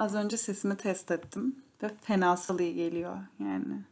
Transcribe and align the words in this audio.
Az 0.00 0.14
önce 0.14 0.36
sesimi 0.36 0.76
test 0.76 1.10
ettim 1.10 1.64
ve 1.82 1.90
fenasal 2.02 2.60
iyi 2.60 2.74
geliyor 2.74 3.18
yani. 3.38 3.84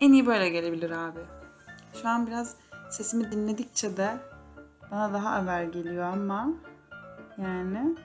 En 0.00 0.12
iyi 0.12 0.26
böyle 0.26 0.48
gelebilir 0.48 0.90
abi. 0.90 1.20
Şu 2.02 2.08
an 2.08 2.26
biraz 2.26 2.56
sesimi 2.90 3.32
dinledikçe 3.32 3.96
de 3.96 4.16
bana 4.90 5.12
daha 5.12 5.42
evvel 5.42 5.72
geliyor 5.72 6.04
ama 6.04 6.54
yani 7.38 7.96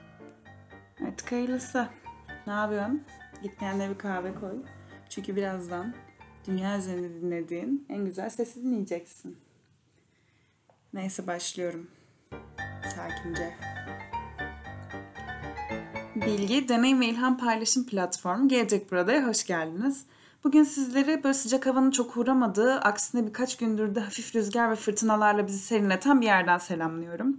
artık 1.06 1.32
hayırlısı. 1.32 1.88
Ne 2.46 2.52
yapıyorsun? 2.52 3.04
Git 3.42 3.58
kendine 3.58 3.90
bir 3.90 3.98
kahve 3.98 4.34
koy. 4.34 4.62
Çünkü 5.08 5.36
birazdan 5.36 5.94
dünya 6.46 6.78
üzerinde 6.78 7.20
dinlediğin 7.20 7.86
en 7.88 8.04
güzel 8.04 8.30
sesi 8.30 8.62
dinleyeceksin. 8.62 9.38
Neyse 10.92 11.26
başlıyorum. 11.26 11.90
Sakince. 12.94 13.54
Bilgi, 16.26 16.68
deneyim 16.68 17.00
ve 17.00 17.06
ilham 17.06 17.38
paylaşım 17.38 17.86
platformu 17.86 18.48
Gelecek 18.48 18.92
Burada'ya 18.92 19.28
hoş 19.28 19.46
geldiniz. 19.46 20.04
Bugün 20.44 20.62
sizleri 20.62 21.24
böyle 21.24 21.34
sıcak 21.34 21.66
havanın 21.66 21.90
çok 21.90 22.16
uğramadığı, 22.16 22.74
aksine 22.74 23.26
birkaç 23.26 23.56
gündür 23.56 23.94
de 23.94 24.00
hafif 24.00 24.36
rüzgar 24.36 24.70
ve 24.70 24.76
fırtınalarla 24.76 25.46
bizi 25.46 25.58
serinleten 25.58 26.20
bir 26.20 26.26
yerden 26.26 26.58
selamlıyorum. 26.58 27.36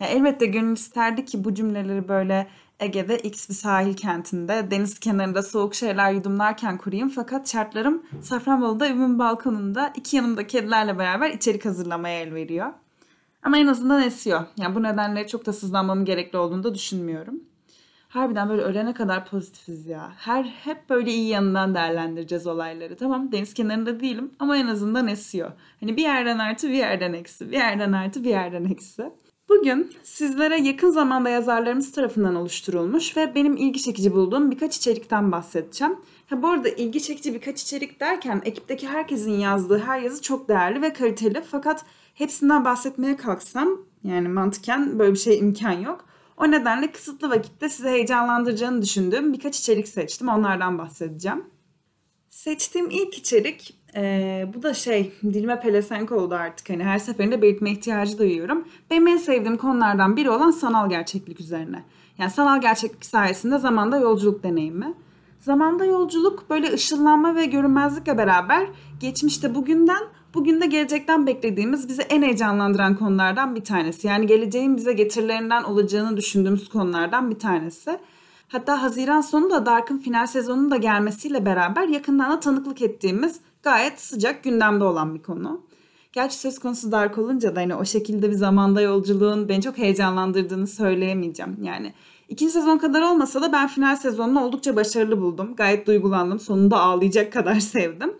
Ya 0.00 0.06
elbette 0.06 0.46
gönül 0.46 0.72
isterdi 0.72 1.24
ki 1.24 1.44
bu 1.44 1.54
cümleleri 1.54 2.08
böyle 2.08 2.48
Ege'de 2.80 3.18
X 3.18 3.48
bir 3.48 3.54
sahil 3.54 3.94
kentinde, 3.94 4.70
deniz 4.70 4.98
kenarında 4.98 5.42
soğuk 5.42 5.74
şeyler 5.74 6.12
yudumlarken 6.12 6.78
kurayım. 6.78 7.08
Fakat 7.08 7.52
şartlarım 7.52 8.02
Safranbolu'da 8.20 8.86
evimin 8.86 9.18
balkonunda 9.18 9.92
iki 9.96 10.16
yanımda 10.16 10.46
kedilerle 10.46 10.98
beraber 10.98 11.30
içerik 11.30 11.64
hazırlamaya 11.64 12.20
el 12.20 12.34
veriyor. 12.34 12.72
Ama 13.42 13.58
en 13.58 13.66
azından 13.66 14.02
esiyor. 14.02 14.44
Yani 14.56 14.74
bu 14.74 14.82
nedenle 14.82 15.26
çok 15.26 15.46
da 15.46 15.52
sızlanmamın 15.52 16.04
gerekli 16.04 16.38
olduğunu 16.38 16.64
da 16.64 16.74
düşünmüyorum. 16.74 17.40
Harbiden 18.12 18.48
böyle 18.48 18.62
ölene 18.62 18.94
kadar 18.94 19.26
pozitifiz 19.26 19.86
ya. 19.86 20.12
Her 20.16 20.44
hep 20.44 20.90
böyle 20.90 21.10
iyi 21.10 21.28
yanından 21.28 21.74
değerlendireceğiz 21.74 22.46
olayları. 22.46 22.96
Tamam 22.96 23.32
deniz 23.32 23.54
kenarında 23.54 24.00
değilim 24.00 24.30
ama 24.38 24.56
en 24.56 24.66
azından 24.66 25.08
esiyor. 25.08 25.52
Hani 25.80 25.96
bir 25.96 26.02
yerden 26.02 26.38
artı 26.38 26.68
bir 26.68 26.74
yerden 26.74 27.12
eksi, 27.12 27.50
bir 27.50 27.56
yerden 27.56 27.92
artı 27.92 28.24
bir 28.24 28.30
yerden 28.30 28.64
eksi. 28.64 29.10
Bugün 29.48 29.92
sizlere 30.02 30.60
yakın 30.60 30.90
zamanda 30.90 31.28
yazarlarımız 31.28 31.92
tarafından 31.92 32.34
oluşturulmuş 32.34 33.16
ve 33.16 33.34
benim 33.34 33.56
ilgi 33.56 33.82
çekici 33.82 34.12
bulduğum 34.12 34.50
birkaç 34.50 34.76
içerikten 34.76 35.32
bahsedeceğim. 35.32 35.96
Ha 36.30 36.42
bu 36.42 36.48
arada 36.48 36.68
ilgi 36.68 37.02
çekici 37.02 37.34
birkaç 37.34 37.62
içerik 37.62 38.00
derken 38.00 38.42
ekipteki 38.44 38.88
herkesin 38.88 39.32
yazdığı 39.32 39.78
her 39.78 40.00
yazı 40.00 40.22
çok 40.22 40.48
değerli 40.48 40.82
ve 40.82 40.92
kaliteli. 40.92 41.42
Fakat 41.50 41.84
hepsinden 42.14 42.64
bahsetmeye 42.64 43.16
kalksam 43.16 43.68
yani 44.04 44.28
mantıken 44.28 44.98
böyle 44.98 45.12
bir 45.12 45.18
şey 45.18 45.38
imkan 45.38 45.72
yok. 45.72 46.11
O 46.42 46.50
nedenle 46.50 46.92
kısıtlı 46.92 47.30
vakitte 47.30 47.68
size 47.68 47.90
heyecanlandıracağını 47.90 48.82
düşündüğüm 48.82 49.32
birkaç 49.32 49.58
içerik 49.58 49.88
seçtim. 49.88 50.28
Onlardan 50.28 50.78
bahsedeceğim. 50.78 51.44
Seçtiğim 52.28 52.90
ilk 52.90 53.18
içerik 53.18 53.78
e, 53.96 54.46
bu 54.54 54.62
da 54.62 54.74
şey 54.74 55.12
dilime 55.22 55.60
pelesenk 55.60 56.12
oldu 56.12 56.34
artık. 56.34 56.70
Hani 56.70 56.84
her 56.84 56.98
seferinde 56.98 57.42
belirtme 57.42 57.70
ihtiyacı 57.70 58.18
duyuyorum. 58.18 58.68
Benim 58.90 59.06
en 59.06 59.16
sevdiğim 59.16 59.56
konulardan 59.56 60.16
biri 60.16 60.30
olan 60.30 60.50
sanal 60.50 60.88
gerçeklik 60.88 61.40
üzerine. 61.40 61.84
Yani 62.18 62.30
sanal 62.30 62.60
gerçeklik 62.60 63.04
sayesinde 63.04 63.58
zamanda 63.58 63.98
yolculuk 63.98 64.42
deneyimi. 64.42 64.94
Zamanda 65.40 65.84
yolculuk 65.84 66.50
böyle 66.50 66.72
ışınlanma 66.72 67.34
ve 67.34 67.46
görünmezlikle 67.46 68.18
beraber 68.18 68.66
geçmişte 69.00 69.54
bugünden 69.54 70.02
bugün 70.34 70.60
de 70.60 70.66
gelecekten 70.66 71.26
beklediğimiz 71.26 71.88
bizi 71.88 72.02
en 72.02 72.22
heyecanlandıran 72.22 72.96
konulardan 72.96 73.54
bir 73.54 73.64
tanesi. 73.64 74.06
Yani 74.06 74.26
geleceğin 74.26 74.76
bize 74.76 74.92
getirilerinden 74.92 75.62
olacağını 75.62 76.16
düşündüğümüz 76.16 76.68
konulardan 76.68 77.30
bir 77.30 77.38
tanesi. 77.38 77.98
Hatta 78.48 78.82
Haziran 78.82 79.20
sonu 79.20 79.50
da 79.50 79.66
Dark'ın 79.66 79.98
final 79.98 80.26
sezonunun 80.26 80.70
da 80.70 80.76
gelmesiyle 80.76 81.46
beraber 81.46 81.88
yakından 81.88 82.32
da 82.32 82.40
tanıklık 82.40 82.82
ettiğimiz 82.82 83.40
gayet 83.62 84.00
sıcak 84.00 84.44
gündemde 84.44 84.84
olan 84.84 85.14
bir 85.14 85.22
konu. 85.22 85.60
Gerçi 86.12 86.38
söz 86.38 86.58
konusu 86.58 86.92
Dark 86.92 87.18
olunca 87.18 87.56
da 87.56 87.60
hani 87.60 87.74
o 87.74 87.84
şekilde 87.84 88.30
bir 88.30 88.34
zamanda 88.34 88.80
yolculuğun 88.80 89.48
beni 89.48 89.62
çok 89.62 89.78
heyecanlandırdığını 89.78 90.66
söyleyemeyeceğim. 90.66 91.56
Yani 91.62 91.92
ikinci 92.28 92.52
sezon 92.52 92.78
kadar 92.78 93.02
olmasa 93.02 93.42
da 93.42 93.52
ben 93.52 93.68
final 93.68 93.96
sezonunu 93.96 94.44
oldukça 94.44 94.76
başarılı 94.76 95.20
buldum. 95.20 95.56
Gayet 95.56 95.86
duygulandım. 95.86 96.40
Sonunda 96.40 96.80
ağlayacak 96.80 97.32
kadar 97.32 97.54
sevdim. 97.60 98.12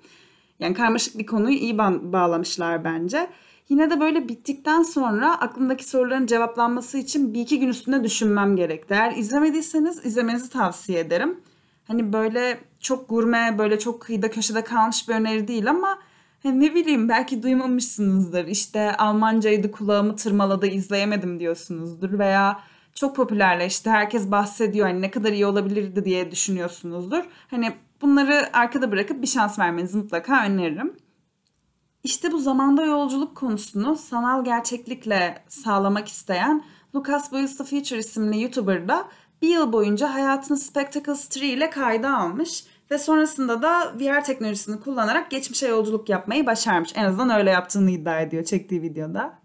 Yani 0.62 0.74
karmaşık 0.74 1.18
bir 1.18 1.26
konuyu 1.26 1.56
iyi 1.56 1.78
bağlamışlar 1.78 2.84
bence. 2.84 3.28
Yine 3.68 3.90
de 3.90 4.00
böyle 4.00 4.28
bittikten 4.28 4.82
sonra 4.82 5.40
aklımdaki 5.40 5.88
soruların 5.88 6.26
cevaplanması 6.26 6.98
için 6.98 7.34
bir 7.34 7.40
iki 7.40 7.60
gün 7.60 7.68
üstünde 7.68 8.04
düşünmem 8.04 8.56
gerekti. 8.56 8.94
Eğer 8.94 9.16
izlemediyseniz 9.16 10.06
izlemenizi 10.06 10.50
tavsiye 10.50 11.00
ederim. 11.00 11.40
Hani 11.86 12.12
böyle 12.12 12.60
çok 12.80 13.08
gurme, 13.08 13.54
böyle 13.58 13.78
çok 13.78 14.00
kıyıda 14.00 14.30
köşede 14.30 14.64
kalmış 14.64 15.08
bir 15.08 15.14
öneri 15.14 15.48
değil 15.48 15.70
ama 15.70 15.98
hani 16.42 16.60
ne 16.60 16.74
bileyim 16.74 17.08
belki 17.08 17.42
duymamışsınızdır. 17.42 18.46
İşte 18.46 18.96
Almancaydı 18.96 19.70
kulağımı 19.70 20.16
tırmaladı 20.16 20.66
izleyemedim 20.66 21.40
diyorsunuzdur 21.40 22.18
veya 22.18 22.60
çok 22.94 23.16
popülerleşti. 23.16 23.90
Herkes 23.90 24.30
bahsediyor 24.30 24.86
hani 24.86 25.02
ne 25.02 25.10
kadar 25.10 25.32
iyi 25.32 25.46
olabilirdi 25.46 26.04
diye 26.04 26.30
düşünüyorsunuzdur. 26.30 27.24
Hani 27.50 27.72
bunları 28.02 28.56
arkada 28.56 28.92
bırakıp 28.92 29.22
bir 29.22 29.26
şans 29.26 29.58
vermenizi 29.58 29.98
mutlaka 29.98 30.44
öneririm. 30.46 30.96
İşte 32.04 32.32
bu 32.32 32.38
zamanda 32.38 32.84
yolculuk 32.84 33.36
konusunu 33.36 33.96
sanal 33.96 34.44
gerçeklikle 34.44 35.44
sağlamak 35.48 36.08
isteyen 36.08 36.64
Lucas 36.94 37.32
Builds 37.32 37.56
the 37.56 37.64
Future 37.64 37.98
isimli 37.98 38.42
YouTuber 38.42 38.88
da 38.88 39.08
bir 39.42 39.48
yıl 39.48 39.72
boyunca 39.72 40.14
hayatını 40.14 40.56
Spectacles 40.56 41.36
3 41.36 41.36
ile 41.36 41.70
kayda 41.70 42.16
almış 42.18 42.64
ve 42.90 42.98
sonrasında 42.98 43.62
da 43.62 43.92
VR 44.00 44.24
teknolojisini 44.24 44.80
kullanarak 44.80 45.30
geçmişe 45.30 45.68
yolculuk 45.68 46.08
yapmayı 46.08 46.46
başarmış. 46.46 46.92
En 46.94 47.04
azından 47.04 47.30
öyle 47.30 47.50
yaptığını 47.50 47.90
iddia 47.90 48.20
ediyor 48.20 48.44
çektiği 48.44 48.82
videoda. 48.82 49.41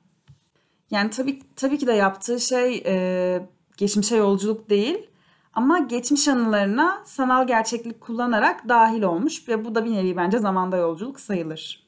Yani 0.91 1.09
tabii 1.09 1.39
tabii 1.55 1.77
ki 1.77 1.87
de 1.87 1.93
yaptığı 1.93 2.39
şey 2.39 2.83
e, 2.85 3.47
geçmişe 3.77 4.15
yolculuk 4.15 4.69
değil 4.69 5.09
ama 5.53 5.79
geçmiş 5.79 6.27
anılarına 6.27 7.01
sanal 7.05 7.47
gerçeklik 7.47 8.01
kullanarak 8.01 8.69
dahil 8.69 9.01
olmuş 9.01 9.49
ve 9.49 9.65
bu 9.65 9.75
da 9.75 9.85
bir 9.85 9.91
nevi 9.91 10.17
bence 10.17 10.39
zamanda 10.39 10.77
yolculuk 10.77 11.19
sayılır. 11.19 11.87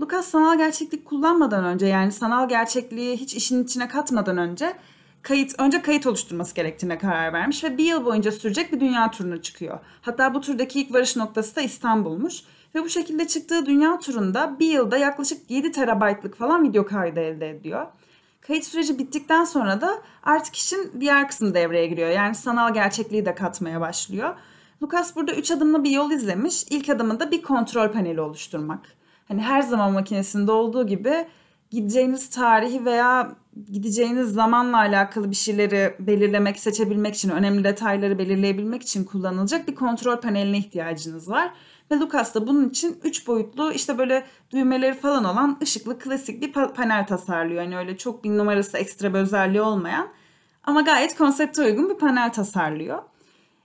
Lucas 0.00 0.28
sanal 0.28 0.58
gerçeklik 0.58 1.04
kullanmadan 1.04 1.64
önce 1.64 1.86
yani 1.86 2.12
sanal 2.12 2.48
gerçekliği 2.48 3.16
hiç 3.16 3.34
işin 3.34 3.64
içine 3.64 3.88
katmadan 3.88 4.38
önce 4.38 4.74
kayıt 5.22 5.60
önce 5.60 5.82
kayıt 5.82 6.06
oluşturması 6.06 6.54
gerektiğine 6.54 6.98
karar 6.98 7.32
vermiş 7.32 7.64
ve 7.64 7.78
bir 7.78 7.84
yıl 7.84 8.04
boyunca 8.04 8.32
sürecek 8.32 8.72
bir 8.72 8.80
dünya 8.80 9.10
turuna 9.10 9.42
çıkıyor. 9.42 9.78
Hatta 10.02 10.34
bu 10.34 10.40
turdaki 10.40 10.80
ilk 10.80 10.94
varış 10.94 11.16
noktası 11.16 11.56
da 11.56 11.60
İstanbul'muş. 11.60 12.42
Ve 12.74 12.84
bu 12.84 12.88
şekilde 12.88 13.26
çıktığı 13.26 13.66
dünya 13.66 13.98
turunda 13.98 14.58
bir 14.58 14.70
yılda 14.70 14.96
yaklaşık 14.96 15.50
7 15.50 15.72
terabaytlık 15.72 16.36
falan 16.36 16.64
video 16.64 16.86
kaydı 16.86 17.20
elde 17.20 17.50
ediyor. 17.50 17.86
Kayıt 18.46 18.64
süreci 18.64 18.98
bittikten 18.98 19.44
sonra 19.44 19.80
da 19.80 20.02
artık 20.22 20.56
işin 20.56 20.92
diğer 21.00 21.28
kısmı 21.28 21.54
devreye 21.54 21.86
giriyor. 21.86 22.08
Yani 22.08 22.34
sanal 22.34 22.74
gerçekliği 22.74 23.26
de 23.26 23.34
katmaya 23.34 23.80
başlıyor. 23.80 24.34
Lucas 24.82 25.16
burada 25.16 25.34
3 25.34 25.50
adımlı 25.50 25.84
bir 25.84 25.90
yol 25.90 26.10
izlemiş. 26.10 26.64
İlk 26.70 26.88
adımında 26.88 27.30
bir 27.30 27.42
kontrol 27.42 27.92
paneli 27.92 28.20
oluşturmak. 28.20 28.80
Hani 29.28 29.42
her 29.42 29.62
zaman 29.62 29.92
makinesinde 29.92 30.52
olduğu 30.52 30.86
gibi 30.86 31.26
gideceğiniz 31.70 32.30
tarihi 32.30 32.84
veya 32.84 33.32
gideceğiniz 33.72 34.32
zamanla 34.32 34.76
alakalı 34.76 35.30
bir 35.30 35.36
şeyleri 35.36 35.94
belirlemek, 35.98 36.58
seçebilmek 36.58 37.14
için, 37.14 37.30
önemli 37.30 37.64
detayları 37.64 38.18
belirleyebilmek 38.18 38.82
için 38.82 39.04
kullanılacak 39.04 39.68
bir 39.68 39.74
kontrol 39.74 40.20
paneline 40.20 40.58
ihtiyacınız 40.58 41.30
var. 41.30 41.50
Ve 41.90 41.96
Lucas 41.96 42.34
da 42.34 42.46
bunun 42.46 42.68
için 42.68 43.00
3 43.04 43.26
boyutlu 43.26 43.72
işte 43.72 43.98
böyle 43.98 44.26
düğmeleri 44.50 44.94
falan 44.94 45.24
olan 45.24 45.58
ışıklı 45.62 45.98
klasik 45.98 46.42
bir 46.42 46.52
panel 46.52 47.06
tasarlıyor. 47.06 47.62
Yani 47.62 47.76
öyle 47.76 47.96
çok 47.96 48.24
bir 48.24 48.30
numarası 48.30 48.78
ekstra 48.78 49.14
bir 49.14 49.18
özelliği 49.18 49.62
olmayan 49.62 50.08
ama 50.64 50.80
gayet 50.80 51.16
konsepte 51.16 51.62
uygun 51.62 51.90
bir 51.90 51.94
panel 51.94 52.32
tasarlıyor. 52.32 53.02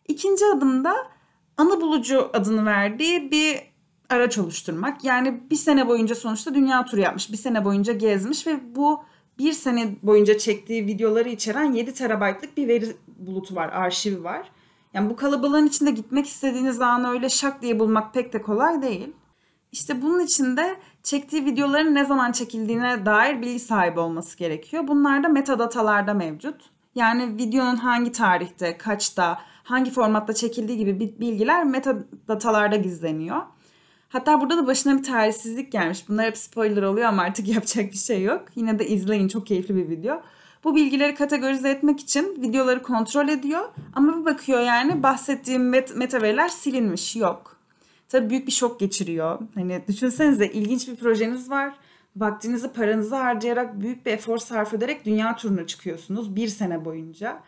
İkinci 0.07 0.45
adımda 0.45 0.95
ana 1.57 1.81
bulucu 1.81 2.30
adını 2.33 2.66
verdiği 2.66 3.31
bir 3.31 3.60
araç 4.10 4.38
oluşturmak. 4.38 5.04
Yani 5.04 5.44
bir 5.51 5.56
sene 5.56 5.88
boyunca 5.88 6.16
sonuçta 6.16 6.56
dünya 6.56 6.86
turu 6.86 7.01
yapmış. 7.01 7.31
Bir 7.31 7.38
sene 7.38 7.66
boyunca 7.66 7.94
gezmiş 7.94 8.48
ve 8.48 8.75
bu 8.75 9.04
bir 9.39 9.54
sene 9.54 9.95
boyunca 10.04 10.38
çektiği 10.38 10.88
videoları 10.88 11.30
içeren 11.30 11.74
7 11.74 11.94
terabaytlık 11.94 12.57
bir 12.57 12.68
veri 12.68 12.86
bulutu 13.07 13.56
var, 13.56 13.69
arşivi 13.69 14.24
var. 14.24 14.51
Yani 14.94 15.09
bu 15.09 15.15
kalabalığın 15.15 15.68
içinde 15.68 15.91
gitmek 15.91 16.27
istediğiniz 16.27 16.81
anı 16.81 17.09
öyle 17.09 17.30
şak 17.30 17.62
diye 17.62 17.80
bulmak 17.80 18.13
pek 18.13 18.33
de 18.33 18.41
kolay 18.41 18.81
değil. 18.81 19.13
İşte 19.71 20.01
bunun 20.01 20.19
için 20.19 20.57
de 20.57 20.75
çektiği 21.03 21.45
videoların 21.45 21.95
ne 21.95 22.06
zaman 22.06 22.31
çekildiğine 22.31 23.06
dair 23.06 23.41
bilgi 23.41 23.59
sahibi 23.59 24.00
olması 24.00 24.38
gerekiyor. 24.38 24.88
Bunlar 24.88 25.24
da 25.24 25.27
metadatalarda 25.27 26.13
mevcut. 26.13 26.56
Yani 26.95 27.38
videonun 27.38 27.75
hangi 27.75 28.12
tarihte, 28.12 28.77
kaçta, 28.77 29.39
hangi 29.63 29.91
formatta 29.91 30.33
çekildiği 30.33 30.77
gibi 30.77 31.00
bilgiler 31.00 31.63
metadatalarda 31.63 32.75
gizleniyor. 32.75 33.42
Hatta 34.09 34.42
burada 34.42 34.57
da 34.57 34.68
başına 34.68 34.97
bir 34.97 35.03
tarihsizlik 35.03 35.71
gelmiş. 35.71 36.09
Bunlar 36.09 36.25
hep 36.25 36.38
spoiler 36.38 36.81
oluyor 36.83 37.07
ama 37.07 37.21
artık 37.21 37.47
yapacak 37.56 37.92
bir 37.92 37.97
şey 37.97 38.24
yok. 38.24 38.45
Yine 38.56 38.80
de 38.80 38.88
izleyin 38.88 39.27
çok 39.27 39.47
keyifli 39.47 39.75
bir 39.75 39.89
video. 39.89 40.21
Bu 40.63 40.75
bilgileri 40.75 41.15
kategorize 41.15 41.69
etmek 41.69 42.00
için 42.00 42.41
videoları 42.41 42.81
kontrol 42.83 43.27
ediyor 43.27 43.69
ama 43.94 44.19
bir 44.19 44.25
bakıyor 44.25 44.59
yani 44.59 45.03
bahsettiğim 45.03 45.73
met- 45.73 45.97
metaveriler 45.97 46.47
silinmiş 46.47 47.15
yok. 47.15 47.57
Tabii 48.09 48.29
büyük 48.29 48.47
bir 48.47 48.51
şok 48.51 48.79
geçiriyor. 48.79 49.39
Hani 49.56 49.81
düşünsenize 49.88 50.47
ilginç 50.47 50.88
bir 50.88 50.95
projeniz 50.95 51.50
var. 51.50 51.73
Vaktinizi 52.15 52.73
paranızı 52.73 53.15
harcayarak 53.15 53.81
büyük 53.81 54.06
bir 54.06 54.11
efor 54.11 54.38
sarf 54.38 54.73
ederek 54.73 55.06
dünya 55.06 55.35
turuna 55.35 55.67
çıkıyorsunuz 55.67 56.35
bir 56.35 56.47
sene 56.47 56.85
boyunca. 56.85 57.39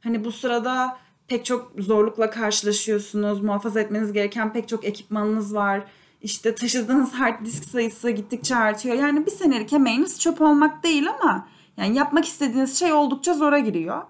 Hani 0.00 0.24
bu 0.24 0.32
sırada 0.32 0.98
pek 1.28 1.44
çok 1.44 1.72
zorlukla 1.78 2.30
karşılaşıyorsunuz. 2.30 3.42
Muhafaza 3.42 3.80
etmeniz 3.80 4.12
gereken 4.12 4.52
pek 4.52 4.68
çok 4.68 4.84
ekipmanınız 4.84 5.54
var. 5.54 5.84
İşte 6.22 6.54
taşıdığınız 6.54 7.12
hard 7.12 7.44
disk 7.46 7.64
sayısı 7.64 8.10
gittikçe 8.10 8.56
artıyor. 8.56 8.96
Yani 8.96 9.26
bir 9.26 9.30
senelik 9.30 9.72
emeğiniz 9.72 10.20
çöp 10.20 10.40
olmak 10.40 10.82
değil 10.82 11.06
ama 11.20 11.48
yani 11.78 11.96
yapmak 11.96 12.24
istediğiniz 12.24 12.78
şey 12.78 12.92
oldukça 12.92 13.34
zora 13.34 13.58
giriyor. 13.58 14.02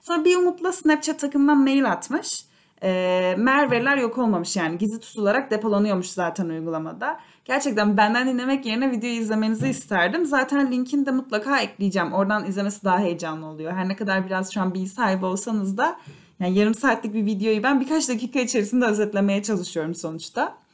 Sonra 0.00 0.24
bir 0.24 0.36
umutla 0.36 0.72
Snapchat 0.72 1.18
takımından 1.18 1.58
mail 1.58 1.92
atmış. 1.92 2.44
E, 2.82 3.34
Merve'ler 3.38 3.96
yok 3.96 4.18
olmamış 4.18 4.56
yani 4.56 4.78
gizli 4.78 5.00
tutularak 5.00 5.50
depolanıyormuş 5.50 6.06
zaten 6.06 6.48
uygulamada. 6.48 7.20
Gerçekten 7.44 7.96
benden 7.96 8.28
dinlemek 8.28 8.66
yerine 8.66 8.90
videoyu 8.90 9.16
izlemenizi 9.16 9.68
isterdim. 9.68 10.26
Zaten 10.26 10.72
linkini 10.72 11.06
de 11.06 11.10
mutlaka 11.10 11.60
ekleyeceğim. 11.60 12.12
Oradan 12.12 12.46
izlemesi 12.46 12.84
daha 12.84 12.98
heyecanlı 12.98 13.46
oluyor. 13.46 13.72
Her 13.72 13.88
ne 13.88 13.96
kadar 13.96 14.26
biraz 14.26 14.54
şu 14.54 14.60
an 14.60 14.74
bilgi 14.74 14.88
sahibi 14.88 15.24
olsanız 15.24 15.76
da 15.76 15.96
yani 16.40 16.58
yarım 16.58 16.74
saatlik 16.74 17.14
bir 17.14 17.26
videoyu 17.26 17.62
ben 17.62 17.80
birkaç 17.80 18.08
dakika 18.08 18.40
içerisinde 18.40 18.84
özetlemeye 18.84 19.42
çalışıyorum 19.42 19.94
sonuçta. 19.94 20.65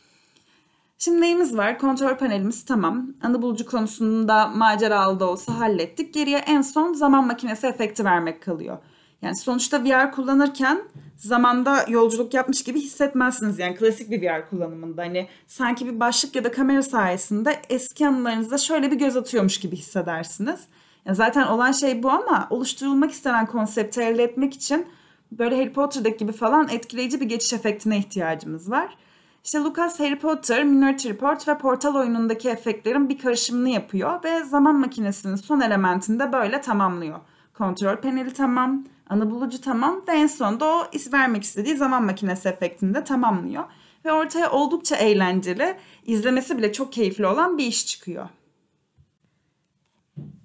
Şimdi 1.04 1.20
neyimiz 1.20 1.56
var? 1.56 1.78
Kontrol 1.78 2.16
panelimiz 2.16 2.64
tamam. 2.64 3.06
Anı 3.22 3.42
bulucu 3.42 3.66
konusunda 3.66 4.46
maceralı 4.46 5.20
da 5.20 5.30
olsa 5.30 5.58
hallettik. 5.58 6.14
Geriye 6.14 6.38
en 6.38 6.62
son 6.62 6.92
zaman 6.92 7.26
makinesi 7.26 7.66
efekti 7.66 8.04
vermek 8.04 8.42
kalıyor. 8.42 8.78
Yani 9.22 9.36
sonuçta 9.36 9.84
VR 9.84 10.12
kullanırken 10.12 10.82
zamanda 11.16 11.84
yolculuk 11.88 12.34
yapmış 12.34 12.64
gibi 12.64 12.80
hissetmezsiniz. 12.80 13.58
Yani 13.58 13.76
klasik 13.76 14.10
bir 14.10 14.22
VR 14.22 14.50
kullanımında. 14.50 15.02
Hani 15.02 15.28
sanki 15.46 15.86
bir 15.86 16.00
başlık 16.00 16.36
ya 16.36 16.44
da 16.44 16.50
kamera 16.50 16.82
sayesinde 16.82 17.62
eski 17.68 18.08
anılarınıza 18.08 18.58
şöyle 18.58 18.90
bir 18.90 18.96
göz 18.96 19.16
atıyormuş 19.16 19.60
gibi 19.60 19.76
hissedersiniz. 19.76 20.60
Yani 21.06 21.16
zaten 21.16 21.46
olan 21.46 21.72
şey 21.72 22.02
bu 22.02 22.10
ama 22.10 22.46
oluşturulmak 22.50 23.10
istenen 23.10 23.46
konsepti 23.46 24.00
elde 24.00 24.22
etmek 24.22 24.54
için 24.54 24.86
böyle 25.32 25.56
Harry 25.56 25.72
Potter'daki 25.72 26.16
gibi 26.16 26.32
falan 26.32 26.68
etkileyici 26.68 27.20
bir 27.20 27.26
geçiş 27.26 27.52
efektine 27.52 27.98
ihtiyacımız 27.98 28.70
var. 28.70 28.96
İşte 29.44 29.58
Lucas 29.58 30.00
Harry 30.00 30.18
Potter, 30.18 30.64
Minority 30.64 31.08
Report 31.08 31.48
ve 31.48 31.58
Portal 31.58 31.94
oyunundaki 31.94 32.48
efektlerin 32.48 33.08
bir 33.08 33.18
karışımını 33.18 33.68
yapıyor 33.68 34.24
ve 34.24 34.44
zaman 34.44 34.76
makinesinin 34.76 35.36
son 35.36 35.60
elementini 35.60 36.18
de 36.18 36.32
böyle 36.32 36.60
tamamlıyor. 36.60 37.20
Kontrol 37.54 37.96
paneli 37.96 38.32
tamam, 38.32 38.84
ana 39.08 39.30
bulucu 39.30 39.60
tamam 39.60 40.02
ve 40.08 40.12
en 40.12 40.26
sonunda 40.26 40.66
o 40.66 40.86
is 40.92 41.12
vermek 41.12 41.42
istediği 41.42 41.76
zaman 41.76 42.04
makinesi 42.04 42.48
efektini 42.48 42.94
de 42.94 43.04
tamamlıyor. 43.04 43.64
Ve 44.04 44.12
ortaya 44.12 44.50
oldukça 44.50 44.96
eğlenceli, 44.96 45.76
izlemesi 46.06 46.58
bile 46.58 46.72
çok 46.72 46.92
keyifli 46.92 47.26
olan 47.26 47.58
bir 47.58 47.66
iş 47.66 47.86
çıkıyor. 47.86 48.28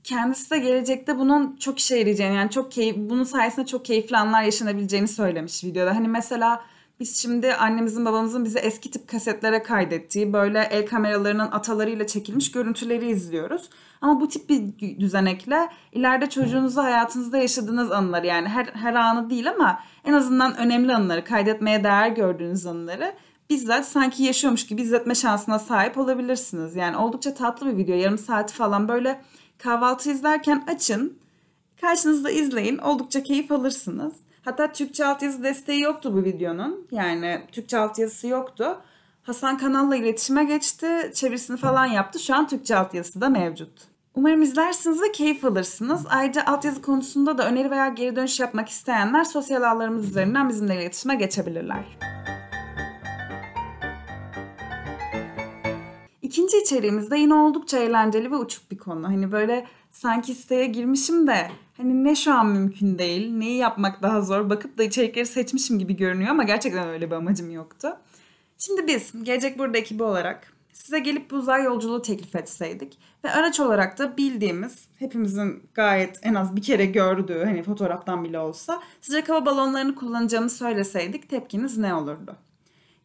Kendisi 0.04 0.52
de 0.52 0.60
gelecekte 0.60 1.20
bunun 1.20 1.56
çok 1.56 1.80
işe 1.80 1.98
yarayacağını 1.98 2.36
yani 2.36 2.50
çok 2.50 2.72
keyif, 2.72 2.96
bunun 2.98 3.24
sayesinde 3.24 3.66
çok 3.66 3.86
keyifli 3.86 4.18
anlar 4.18 4.44
yaşanabileceğini 4.44 5.08
söylemiş 5.08 5.64
videoda. 5.64 5.96
Hani 5.96 6.08
mesela 6.08 6.62
biz 7.00 7.22
şimdi 7.22 7.54
annemizin 7.54 8.06
babamızın 8.06 8.46
bize 8.46 8.60
eski 8.60 8.92
tip 8.92 9.08
kasetlere 9.08 9.64
kaydettiği 9.64 10.34
böyle 10.34 10.68
el 10.72 10.86
kameralarının 10.86 11.52
atalarıyla 11.52 12.08
çekilmiş 12.08 12.52
görüntüleri 12.52 13.10
izliyoruz. 13.10 13.70
Ama 14.02 14.22
bu 14.22 14.28
tip 14.28 14.50
bir 14.50 15.00
düzenekle 15.00 15.70
ileride 15.92 16.30
çocuğunuzla 16.30 16.84
hayatınızda 16.84 17.38
yaşadığınız 17.38 17.92
anıları 17.92 18.26
yani 18.26 18.48
her, 18.48 18.66
her 18.66 18.94
anı 18.94 19.30
değil 19.30 19.50
ama 19.50 19.80
en 20.06 20.14
azından 20.14 20.58
önemli 20.58 20.96
anıları 20.96 21.24
kaydetmeye 21.24 21.84
değer 21.84 22.10
gördüğünüz 22.10 22.66
anıları 22.66 23.14
bizzat 23.50 23.88
sanki 23.88 24.24
yaşıyormuş 24.24 24.68
gibi 24.68 24.82
izletme 24.82 25.16
şansına 25.16 25.60
sahip 25.60 25.98
olabilirsiniz. 25.98 26.76
Yani 26.76 26.98
oldukça 26.98 27.34
tatlı 27.34 27.68
bir 27.68 27.78
video 27.78 27.96
yarım 27.96 28.18
saati 28.18 28.54
falan 28.54 28.88
böyle 28.88 29.22
kahvaltı 29.58 30.12
izlerken 30.12 30.64
açın 30.68 31.18
karşınızda 31.82 32.30
izleyin 32.32 32.78
oldukça 32.78 33.24
keyif 33.24 33.52
alırsınız. 33.52 34.14
Hatta 34.48 34.72
Türkçe 34.72 35.06
altyazı 35.06 35.44
desteği 35.44 35.82
yoktu 35.82 36.14
bu 36.14 36.24
videonun. 36.24 36.88
Yani 36.92 37.42
Türkçe 37.52 37.78
altyazısı 37.78 38.28
yoktu. 38.28 38.82
Hasan 39.24 39.58
kanalla 39.58 39.96
iletişime 39.96 40.44
geçti. 40.44 41.12
Çevirisini 41.14 41.58
falan 41.58 41.86
yaptı. 41.86 42.20
Şu 42.20 42.36
an 42.36 42.48
Türkçe 42.48 42.76
altyazısı 42.78 43.22
da 43.22 43.30
mevcut. 43.30 43.88
Umarım 44.16 44.42
izlersiniz 44.42 45.02
ve 45.02 45.12
keyif 45.12 45.46
alırsınız. 45.46 46.06
Ayrıca 46.10 46.46
altyazı 46.46 46.82
konusunda 46.82 47.38
da 47.38 47.48
öneri 47.48 47.72
veya 47.72 47.88
geri 47.88 48.16
dönüş 48.16 48.40
yapmak 48.40 48.70
isteyenler 48.70 49.24
sosyal 49.24 49.62
ağlarımız 49.62 50.10
üzerinden 50.10 50.50
bizimle 50.50 50.76
iletişime 50.76 51.16
geçebilirler. 51.16 51.84
İkinci 56.22 56.58
içeriğimizde 56.58 57.18
yine 57.18 57.34
oldukça 57.34 57.78
eğlenceli 57.78 58.32
ve 58.32 58.36
uçuk 58.36 58.72
bir 58.72 58.78
konu. 58.78 59.08
Hani 59.08 59.32
böyle 59.32 59.68
sanki 59.92 60.36
siteye 60.36 60.66
girmişim 60.66 61.28
de 61.28 61.52
hani 61.78 62.04
ne 62.04 62.16
şu 62.16 62.34
an 62.34 62.48
mümkün 62.48 63.00
değil, 63.00 63.34
neyi 63.34 63.58
yapmak 63.58 64.02
daha 64.02 64.22
zor 64.22 64.50
bakıp 64.50 64.78
da 64.78 64.84
içerikleri 64.84 65.26
seçmişim 65.26 65.80
gibi 65.80 65.96
görünüyor 65.96 66.30
ama 66.30 66.44
gerçekten 66.44 66.88
öyle 66.88 67.12
bir 67.12 67.16
amacım 67.16 67.52
yoktu. 67.52 67.98
Şimdi 68.58 68.88
biz 68.88 69.24
Gelecek 69.24 69.60
Burada 69.60 69.78
ekibi 69.78 70.04
olarak 70.04 70.54
size 70.74 71.00
gelip 71.00 71.32
bu 71.32 71.36
uzay 71.36 71.64
yolculuğu 71.64 72.02
teklif 72.02 72.36
etseydik 72.36 72.98
ve 73.24 73.32
araç 73.32 73.60
olarak 73.60 74.00
da 74.00 74.18
bildiğimiz 74.18 74.88
hepimizin 75.00 75.64
gayet 75.74 76.20
en 76.24 76.34
az 76.34 76.56
bir 76.56 76.62
kere 76.62 76.86
gördüğü 76.86 77.44
hani 77.44 77.64
fotoğraftan 77.64 78.24
bile 78.24 78.40
olsa 78.40 78.82
sıcak 79.02 79.30
hava 79.30 79.46
balonlarını 79.46 79.96
kullanacağımı 79.96 80.50
söyleseydik 80.50 81.30
tepkiniz 81.30 81.78
ne 81.78 81.94
olurdu? 81.94 82.36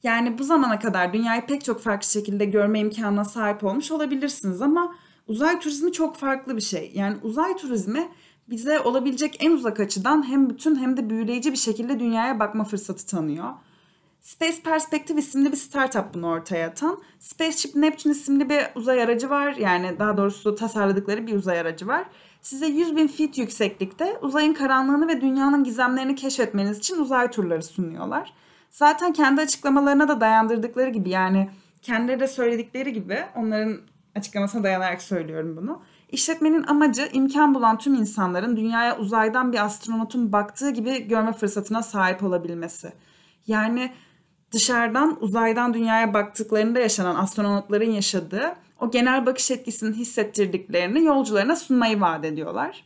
Yani 0.03 0.39
bu 0.39 0.45
zamana 0.45 0.79
kadar 0.79 1.13
dünyayı 1.13 1.47
pek 1.47 1.65
çok 1.65 1.81
farklı 1.81 2.09
şekilde 2.09 2.45
görme 2.45 2.81
imkanına 2.81 3.25
sahip 3.25 3.65
olmuş 3.65 3.91
olabilirsiniz 3.91 4.63
ama 4.63 4.95
uzay 5.27 5.61
turizmi 5.61 5.93
çok 5.93 6.17
farklı 6.17 6.57
bir 6.57 6.63
şey. 6.63 6.93
Yani 6.95 7.17
uzay 7.23 7.57
turizmi 7.57 8.09
bize 8.51 8.81
olabilecek 8.81 9.37
en 9.45 9.51
uzak 9.51 9.81
açıdan 9.81 10.29
hem 10.29 10.51
bütün 10.51 10.77
hem 10.77 10.97
de 10.97 11.11
büyüleyici 11.11 11.53
bir 11.53 11.57
şekilde 11.57 12.01
dünyaya 12.01 12.41
bakma 12.41 12.65
fırsatı 12.65 13.07
tanıyor. 13.07 13.53
Space 14.21 14.63
Perspective 14.63 15.21
isimli 15.21 15.53
bir 15.53 15.57
startup 15.57 16.15
bunu 16.15 16.29
ortaya 16.29 16.69
atan. 16.69 17.03
Spaceship 17.19 17.75
Neptune 17.75 18.13
isimli 18.13 18.51
bir 18.51 18.61
uzay 18.75 19.03
aracı 19.03 19.31
var. 19.31 19.53
Yani 19.53 19.99
daha 19.99 20.17
doğrusu 20.17 20.55
tasarladıkları 20.55 21.27
bir 21.27 21.35
uzay 21.35 21.61
aracı 21.61 21.87
var. 21.87 22.05
Size 22.43 22.67
100 22.67 22.97
bin 22.97 23.07
feet 23.07 23.39
yükseklikte 23.39 24.19
uzayın 24.23 24.55
karanlığını 24.55 25.09
ve 25.09 25.21
dünyanın 25.21 25.65
gizemlerini 25.65 26.15
keşfetmeniz 26.15 26.79
için 26.79 26.99
uzay 26.99 27.31
turları 27.31 27.63
sunuyorlar. 27.63 28.33
Zaten 28.71 29.13
kendi 29.13 29.41
açıklamalarına 29.41 30.09
da 30.09 30.21
dayandırdıkları 30.21 30.91
gibi 30.91 31.11
yani 31.11 31.51
kendileri 31.83 32.21
de 32.21 32.29
söyledikleri 32.29 32.93
gibi 32.93 33.25
onların 33.37 33.81
açıklamasına 34.15 34.63
dayanarak 34.63 35.03
söylüyorum 35.03 35.57
bunu. 35.57 35.83
İşletmenin 36.13 36.63
amacı 36.63 37.09
imkan 37.13 37.55
bulan 37.55 37.79
tüm 37.79 37.95
insanların 37.95 38.57
dünyaya 38.57 38.99
uzaydan 38.99 39.53
bir 39.53 39.65
astronotun 39.65 40.33
baktığı 40.33 40.71
gibi 40.71 41.09
görme 41.09 41.33
fırsatına 41.33 41.83
sahip 41.83 42.23
olabilmesi. 42.23 42.93
Yani 43.47 43.93
dışarıdan 44.53 45.17
uzaydan 45.21 45.75
dünyaya 45.75 46.15
baktıklarında 46.15 46.81
yaşanan 46.81 47.15
astronotların 47.15 47.91
yaşadığı 47.91 48.55
o 48.81 48.91
genel 48.91 49.27
bakış 49.27 49.51
etkisini 49.51 49.97
hissettirdiklerini 49.97 51.05
yolcularına 51.05 51.57
sunmayı 51.57 52.01
vaat 52.01 52.25
ediyorlar. 52.25 52.85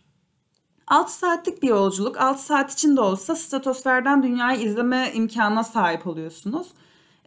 6 0.86 1.12
saatlik 1.12 1.62
bir 1.62 1.68
yolculuk. 1.68 2.20
6 2.20 2.42
saat 2.42 2.72
içinde 2.72 3.00
olsa 3.00 3.36
stratosferden 3.36 4.22
dünyayı 4.22 4.60
izleme 4.60 5.10
imkanına 5.14 5.64
sahip 5.64 6.06
oluyorsunuz. 6.06 6.68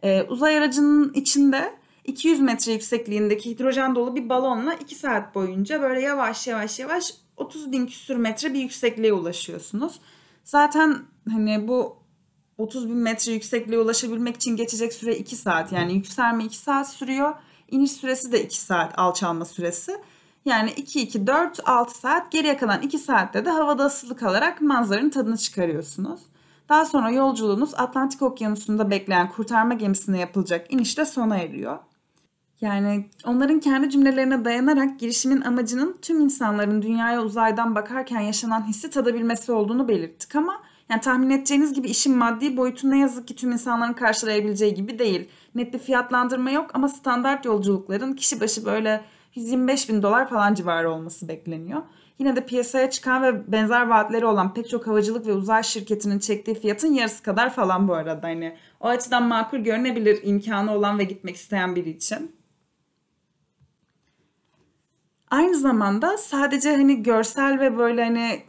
Ee, 0.02 0.22
uzay 0.22 0.58
aracının 0.58 1.12
içinde 1.14 1.79
200 2.04 2.40
metre 2.40 2.72
yüksekliğindeki 2.72 3.50
hidrojen 3.50 3.94
dolu 3.94 4.16
bir 4.16 4.28
balonla 4.28 4.74
2 4.74 4.94
saat 4.94 5.34
boyunca 5.34 5.82
böyle 5.82 6.00
yavaş 6.00 6.46
yavaş 6.46 6.78
yavaş 6.78 7.14
30 7.36 7.72
bin 7.72 7.86
küsür 7.86 8.16
metre 8.16 8.54
bir 8.54 8.60
yüksekliğe 8.60 9.12
ulaşıyorsunuz. 9.12 10.00
Zaten 10.44 10.98
hani 11.32 11.68
bu 11.68 11.96
30 12.58 12.88
bin 12.88 12.96
metre 12.96 13.32
yüksekliğe 13.32 13.80
ulaşabilmek 13.80 14.36
için 14.36 14.56
geçecek 14.56 14.92
süre 14.92 15.16
2 15.16 15.36
saat. 15.36 15.72
Yani 15.72 15.94
yükselme 15.94 16.44
2 16.44 16.56
saat 16.56 16.90
sürüyor. 16.90 17.34
İniş 17.70 17.92
süresi 17.92 18.32
de 18.32 18.44
2 18.44 18.60
saat 18.60 18.98
alçalma 18.98 19.44
süresi. 19.44 19.96
Yani 20.44 20.70
2, 20.70 21.00
2, 21.00 21.26
4, 21.26 21.60
6 21.68 21.98
saat 21.98 22.32
geriye 22.32 22.56
kalan 22.56 22.82
2 22.82 22.98
saatte 22.98 23.44
de 23.44 23.50
havada 23.50 23.84
asılı 23.84 24.16
kalarak 24.16 24.60
manzaranın 24.60 25.10
tadını 25.10 25.36
çıkarıyorsunuz. 25.36 26.20
Daha 26.68 26.84
sonra 26.84 27.10
yolculuğunuz 27.10 27.74
Atlantik 27.74 28.22
Okyanusu'nda 28.22 28.90
bekleyen 28.90 29.28
kurtarma 29.28 29.74
gemisine 29.74 30.18
yapılacak 30.18 30.72
inişte 30.72 31.04
sona 31.04 31.36
eriyor. 31.36 31.78
Yani 32.60 33.10
onların 33.24 33.60
kendi 33.60 33.90
cümlelerine 33.90 34.44
dayanarak 34.44 35.00
girişimin 35.00 35.40
amacının 35.40 35.96
tüm 36.02 36.20
insanların 36.20 36.82
dünyaya 36.82 37.22
uzaydan 37.22 37.74
bakarken 37.74 38.20
yaşanan 38.20 38.68
hissi 38.68 38.90
tadabilmesi 38.90 39.52
olduğunu 39.52 39.88
belirttik 39.88 40.36
ama 40.36 40.62
yani 40.90 41.00
tahmin 41.00 41.30
edeceğiniz 41.30 41.72
gibi 41.72 41.88
işin 41.88 42.16
maddi 42.16 42.56
boyutu 42.56 42.90
ne 42.90 42.98
yazık 42.98 43.28
ki 43.28 43.36
tüm 43.36 43.52
insanların 43.52 43.92
karşılayabileceği 43.92 44.74
gibi 44.74 44.98
değil. 44.98 45.28
Net 45.54 45.74
bir 45.74 45.78
fiyatlandırma 45.78 46.50
yok 46.50 46.70
ama 46.74 46.88
standart 46.88 47.44
yolculukların 47.44 48.12
kişi 48.12 48.40
başı 48.40 48.64
böyle 48.64 49.04
125 49.34 49.88
bin 49.88 50.02
dolar 50.02 50.28
falan 50.28 50.54
civarı 50.54 50.90
olması 50.90 51.28
bekleniyor. 51.28 51.82
yine 52.18 52.36
de 52.36 52.46
piyasaya 52.46 52.90
çıkan 52.90 53.22
ve 53.22 53.52
benzer 53.52 53.86
vaatleri 53.86 54.26
olan 54.26 54.54
pek 54.54 54.68
çok 54.68 54.86
havacılık 54.86 55.26
ve 55.26 55.32
uzay 55.32 55.62
şirketinin 55.62 56.18
çektiği 56.18 56.54
fiyatın 56.54 56.92
yarısı 56.92 57.22
kadar 57.22 57.54
falan 57.54 57.88
bu 57.88 57.94
arada. 57.94 58.26
Hani 58.26 58.56
o 58.80 58.88
açıdan 58.88 59.22
makul 59.22 59.58
görünebilir 59.58 60.18
imkanı 60.22 60.74
olan 60.74 60.98
ve 60.98 61.04
gitmek 61.04 61.36
isteyen 61.36 61.76
biri 61.76 61.90
için. 61.90 62.39
Aynı 65.30 65.56
zamanda 65.56 66.18
sadece 66.18 66.70
hani 66.70 67.02
görsel 67.02 67.60
ve 67.60 67.78
böyle 67.78 68.04
hani 68.04 68.42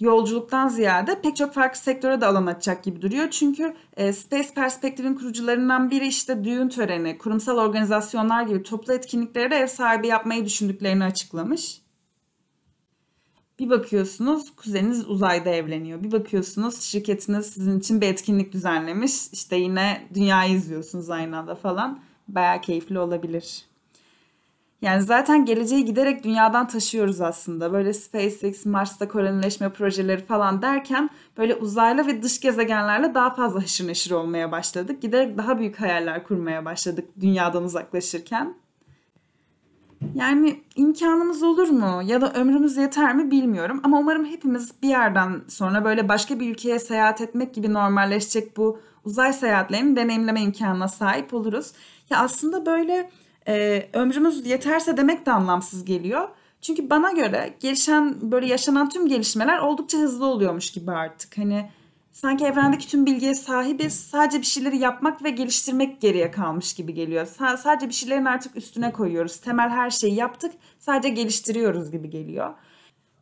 yolculuktan 0.00 0.68
ziyade 0.68 1.20
pek 1.22 1.36
çok 1.36 1.54
farklı 1.54 1.80
sektöre 1.80 2.20
de 2.20 2.26
alan 2.26 2.46
açacak 2.46 2.84
gibi 2.84 3.02
duruyor. 3.02 3.30
Çünkü 3.30 3.74
e, 3.96 4.12
Space 4.12 4.54
Perspektif'in 4.54 5.14
kurucularından 5.14 5.90
biri 5.90 6.06
işte 6.06 6.44
düğün 6.44 6.68
töreni, 6.68 7.18
kurumsal 7.18 7.58
organizasyonlar 7.58 8.42
gibi 8.42 8.62
toplu 8.62 8.92
etkinliklere 8.92 9.50
de 9.50 9.56
ev 9.56 9.66
sahibi 9.66 10.06
yapmayı 10.06 10.44
düşündüklerini 10.44 11.04
açıklamış. 11.04 11.80
Bir 13.58 13.70
bakıyorsunuz 13.70 14.56
kuzeniniz 14.56 15.08
uzayda 15.08 15.50
evleniyor. 15.50 16.02
Bir 16.02 16.12
bakıyorsunuz 16.12 16.80
şirketiniz 16.80 17.46
sizin 17.46 17.78
için 17.78 18.00
bir 18.00 18.06
etkinlik 18.06 18.52
düzenlemiş. 18.52 19.28
İşte 19.32 19.56
yine 19.56 20.08
dünyayı 20.14 20.54
izliyorsunuz 20.54 21.10
aynı 21.10 21.38
anda 21.38 21.54
falan. 21.54 22.00
Bayağı 22.28 22.60
keyifli 22.60 22.98
olabilir. 22.98 23.64
Yani 24.86 25.02
zaten 25.02 25.44
geleceği 25.44 25.84
giderek 25.84 26.24
dünyadan 26.24 26.68
taşıyoruz 26.68 27.20
aslında. 27.20 27.72
Böyle 27.72 27.92
SpaceX, 27.92 28.66
Mars'ta 28.66 29.08
kolonileşme 29.08 29.68
projeleri 29.68 30.24
falan 30.24 30.62
derken 30.62 31.10
böyle 31.38 31.54
uzaylı 31.54 32.06
ve 32.06 32.22
dış 32.22 32.40
gezegenlerle 32.40 33.14
daha 33.14 33.34
fazla 33.34 33.62
haşır 33.62 33.86
neşir 33.88 34.10
olmaya 34.10 34.52
başladık. 34.52 35.02
Giderek 35.02 35.38
daha 35.38 35.58
büyük 35.58 35.80
hayaller 35.80 36.24
kurmaya 36.24 36.64
başladık 36.64 37.08
dünyadan 37.20 37.64
uzaklaşırken. 37.64 38.54
Yani 40.14 40.60
imkanımız 40.76 41.42
olur 41.42 41.68
mu 41.68 42.02
ya 42.04 42.20
da 42.20 42.32
ömrümüz 42.32 42.76
yeter 42.76 43.14
mi 43.14 43.30
bilmiyorum 43.30 43.80
ama 43.84 43.98
umarım 43.98 44.24
hepimiz 44.24 44.72
bir 44.82 44.88
yerden 44.88 45.42
sonra 45.48 45.84
böyle 45.84 46.08
başka 46.08 46.40
bir 46.40 46.50
ülkeye 46.50 46.78
seyahat 46.78 47.20
etmek 47.20 47.54
gibi 47.54 47.72
normalleşecek 47.72 48.56
bu 48.56 48.80
uzay 49.04 49.32
seyahatlerini 49.32 49.96
deneyimleme 49.96 50.40
imkanına 50.40 50.88
sahip 50.88 51.34
oluruz. 51.34 51.72
Ya 52.10 52.18
aslında 52.18 52.66
böyle 52.66 53.10
e, 53.48 53.88
ömrümüz 53.92 54.46
yeterse 54.46 54.96
demek 54.96 55.26
de 55.26 55.32
anlamsız 55.32 55.84
geliyor. 55.84 56.28
Çünkü 56.60 56.90
bana 56.90 57.12
göre 57.12 57.54
gelişen 57.60 58.14
böyle 58.32 58.46
yaşanan 58.46 58.88
tüm 58.88 59.08
gelişmeler 59.08 59.58
oldukça 59.58 59.98
hızlı 59.98 60.26
oluyormuş 60.26 60.70
gibi 60.70 60.90
artık. 60.90 61.38
Hani 61.38 61.70
sanki 62.12 62.44
evrendeki 62.44 62.88
tüm 62.88 63.06
bilgiye 63.06 63.34
sahibiz. 63.34 63.94
Sadece 64.00 64.38
bir 64.38 64.46
şeyleri 64.46 64.78
yapmak 64.78 65.24
ve 65.24 65.30
geliştirmek 65.30 66.00
geriye 66.00 66.30
kalmış 66.30 66.74
gibi 66.74 66.94
geliyor. 66.94 67.26
S- 67.26 67.56
sadece 67.56 67.88
bir 67.88 67.94
şeylerin 67.94 68.24
artık 68.24 68.56
üstüne 68.56 68.92
koyuyoruz. 68.92 69.36
Temel 69.36 69.68
her 69.68 69.90
şeyi 69.90 70.14
yaptık. 70.14 70.52
Sadece 70.78 71.08
geliştiriyoruz 71.08 71.90
gibi 71.90 72.10
geliyor. 72.10 72.54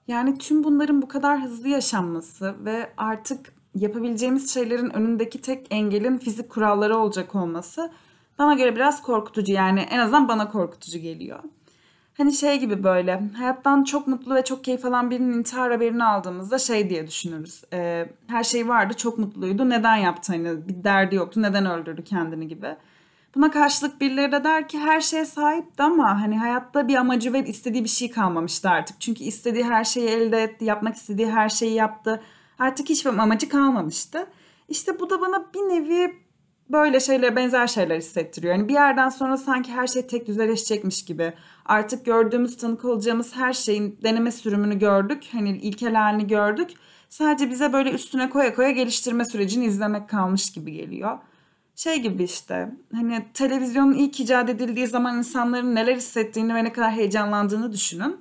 Yani 0.09 0.39
tüm 0.39 0.65
bunların 0.65 1.03
bu 1.03 1.09
kadar 1.09 1.43
hızlı 1.43 1.69
yaşanması 1.69 2.55
ve 2.65 2.91
artık 2.97 3.55
yapabileceğimiz 3.75 4.55
şeylerin 4.55 4.91
önündeki 4.91 5.41
tek 5.41 5.67
engelin 5.71 6.19
fizik 6.19 6.51
kuralları 6.51 6.97
olacak 6.97 7.35
olması 7.35 7.91
bana 8.39 8.55
göre 8.55 8.77
biraz 8.77 9.03
korkutucu 9.03 9.53
yani 9.53 9.81
en 9.81 9.99
azından 9.99 10.29
bana 10.29 10.49
korkutucu 10.49 10.99
geliyor. 10.99 11.39
Hani 12.19 12.33
şey 12.33 12.61
gibi 12.61 12.85
böyle 12.85 13.23
hayattan 13.37 13.85
çok 13.85 14.07
mutlu 14.07 14.35
ve 14.35 14.45
çok 14.45 14.65
keyif 14.65 14.85
alan 14.85 15.11
birinin 15.11 15.39
intihar 15.39 15.73
haberini 15.73 16.05
aldığımızda 16.05 16.59
şey 16.59 16.91
diye 16.91 17.07
düşünürüz. 17.07 17.65
E, 17.73 18.09
her 18.27 18.45
şey 18.45 18.69
vardı 18.69 18.95
çok 18.97 19.19
mutluydu 19.19 19.71
neden 19.71 19.97
yaptı 19.97 20.33
bir 20.69 20.85
derdi 20.85 21.15
yoktu 21.15 21.43
neden 21.43 21.67
öldürdü 21.67 22.05
kendini 22.05 22.49
gibi. 22.49 22.77
Buna 23.35 23.51
karşılık 23.51 24.01
birileri 24.01 24.33
de 24.33 24.45
der 24.45 24.69
ki 24.69 24.79
her 24.79 25.01
şeye 25.01 25.25
sahipti 25.25 25.83
ama 25.83 26.21
hani 26.23 26.39
hayatta 26.39 26.89
bir 26.89 26.95
amacı 26.95 27.33
ve 27.33 27.45
istediği 27.45 27.85
bir 27.85 27.89
şey 27.89 28.11
kalmamıştı 28.11 28.71
artık. 28.71 29.01
Çünkü 29.01 29.25
istediği 29.25 29.65
her 29.65 29.85
şeyi 29.85 30.09
elde 30.09 30.43
etti, 30.43 30.65
yapmak 30.65 30.95
istediği 30.95 31.31
her 31.31 31.49
şeyi 31.49 31.75
yaptı. 31.75 32.23
Artık 32.59 32.89
hiçbir 32.89 33.11
amacı 33.11 33.49
kalmamıştı. 33.49 34.27
İşte 34.69 35.01
bu 35.01 35.11
da 35.11 35.21
bana 35.21 35.47
bir 35.55 35.61
nevi 35.61 36.24
böyle 36.71 37.01
şeyler 37.01 37.37
benzer 37.37 37.67
şeyler 37.67 37.97
hissettiriyor. 37.97 38.55
Yani 38.55 38.69
bir 38.69 38.75
yerden 38.75 39.09
sonra 39.09 39.37
sanki 39.37 39.73
her 39.73 39.87
şey 39.87 40.07
tek 40.07 40.27
düzeleşecekmiş 40.27 41.05
gibi. 41.05 41.33
Artık 41.65 42.05
gördüğümüz 42.05 42.57
tanık 42.57 42.85
olacağımız 42.85 43.37
her 43.37 43.53
şeyin 43.53 43.99
deneme 44.03 44.33
sürümünü 44.33 44.79
gördük. 44.79 45.23
Hani 45.33 45.59
ilkel 45.59 45.95
halini 45.95 46.27
gördük. 46.27 46.71
Sadece 47.09 47.51
bize 47.51 47.73
böyle 47.73 47.91
üstüne 47.91 48.31
koya 48.31 48.55
koya 48.55 48.71
geliştirme 48.71 49.25
sürecini 49.25 49.65
izlemek 49.65 50.09
kalmış 50.09 50.53
gibi 50.53 50.73
geliyor. 50.73 51.19
Şey 51.77 52.03
gibi 52.03 52.25
işte 52.25 52.71
hani 52.95 53.25
televizyonun 53.35 53.93
ilk 53.93 54.21
icat 54.21 54.49
edildiği 54.49 54.87
zaman 54.87 55.19
insanların 55.19 55.75
neler 55.75 55.97
hissettiğini 55.97 56.55
ve 56.55 56.65
ne 56.65 56.73
kadar 56.73 56.93
heyecanlandığını 56.93 57.73
düşünün. 57.73 58.17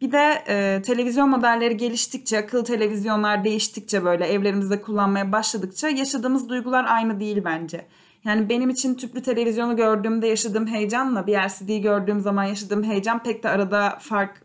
Bir 0.00 0.12
de 0.12 0.44
e, 0.48 0.82
televizyon 0.82 1.28
modelleri 1.28 1.76
geliştikçe, 1.76 2.38
akıllı 2.38 2.64
televizyonlar 2.64 3.44
değiştikçe 3.44 4.04
böyle 4.04 4.26
evlerimizde 4.26 4.82
kullanmaya 4.82 5.32
başladıkça 5.32 5.88
yaşadığımız 5.88 6.48
duygular 6.48 6.84
aynı 6.88 7.20
değil 7.20 7.42
bence. 7.44 7.86
Yani 8.24 8.48
benim 8.48 8.70
için 8.70 8.94
tüplü 8.94 9.22
televizyonu 9.22 9.76
gördüğümde 9.76 10.26
yaşadığım 10.26 10.66
heyecanla 10.66 11.26
bir 11.26 11.32
LCD'yi 11.32 11.80
gördüğüm 11.80 12.20
zaman 12.20 12.44
yaşadığım 12.44 12.84
heyecan 12.84 13.22
pek 13.22 13.42
de 13.42 13.48
arada 13.48 13.98
fark 14.00 14.42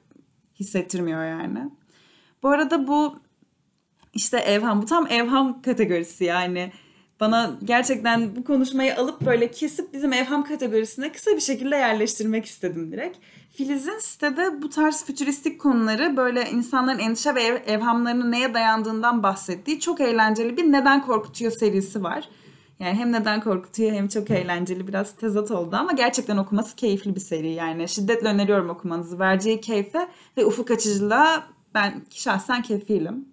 hissettirmiyor 0.60 1.26
yani. 1.26 1.70
Bu 2.44 2.50
arada 2.50 2.88
bu 2.88 3.20
işte 4.14 4.38
evham, 4.38 4.82
bu 4.82 4.86
tam 4.86 5.08
evham 5.08 5.62
kategorisi 5.62 6.24
yani. 6.24 6.72
Bana 7.20 7.52
gerçekten 7.64 8.36
bu 8.36 8.44
konuşmayı 8.44 8.98
alıp 8.98 9.22
böyle 9.22 9.52
kesip 9.52 9.94
bizim 9.94 10.14
evham 10.14 10.44
kategorisine 10.44 11.12
kısa 11.12 11.32
bir 11.32 11.42
şekilde 11.42 11.76
yerleştirmek 11.76 12.46
istedim 12.46 12.92
direkt. 12.92 13.18
Filiz'in 13.52 14.00
sitede 14.00 14.62
bu 14.62 14.70
tarz 14.70 15.06
fütüristik 15.06 15.62
konuları 15.62 16.18
böyle 16.18 16.52
insanların 16.52 17.00
endişe 17.00 17.36
ve 17.36 17.44
ev, 17.44 17.62
evhamlarının 17.66 18.32
neye 18.32 18.54
dayandığından 18.54 19.24
bahsettiği 19.24 19.80
çok 19.80 20.02
eğlenceli 20.02 20.58
bir 20.58 20.72
Neden 20.72 21.06
Korkutuyor 21.06 21.52
serisi 21.52 22.04
var. 22.04 22.30
Yani 22.80 22.94
hem 22.94 23.12
neden 23.12 23.42
korkutuyor 23.42 23.92
hem 23.92 24.08
çok 24.08 24.32
eğlenceli 24.32 24.88
biraz 24.88 25.16
tezat 25.16 25.52
oldu 25.52 25.76
ama 25.76 25.92
gerçekten 25.92 26.38
okuması 26.38 26.76
keyifli 26.76 27.16
bir 27.16 27.20
seri 27.20 27.50
yani. 27.50 27.88
Şiddetle 27.88 28.28
öneriyorum 28.28 28.70
okumanızı. 28.70 29.20
Vereceği 29.20 29.62
keyfe 29.62 30.08
ve 30.38 30.46
ufuk 30.46 30.72
açıcılığa 30.72 31.44
ben 31.74 32.02
şahsen 32.10 32.62
kefilim. 32.62 33.26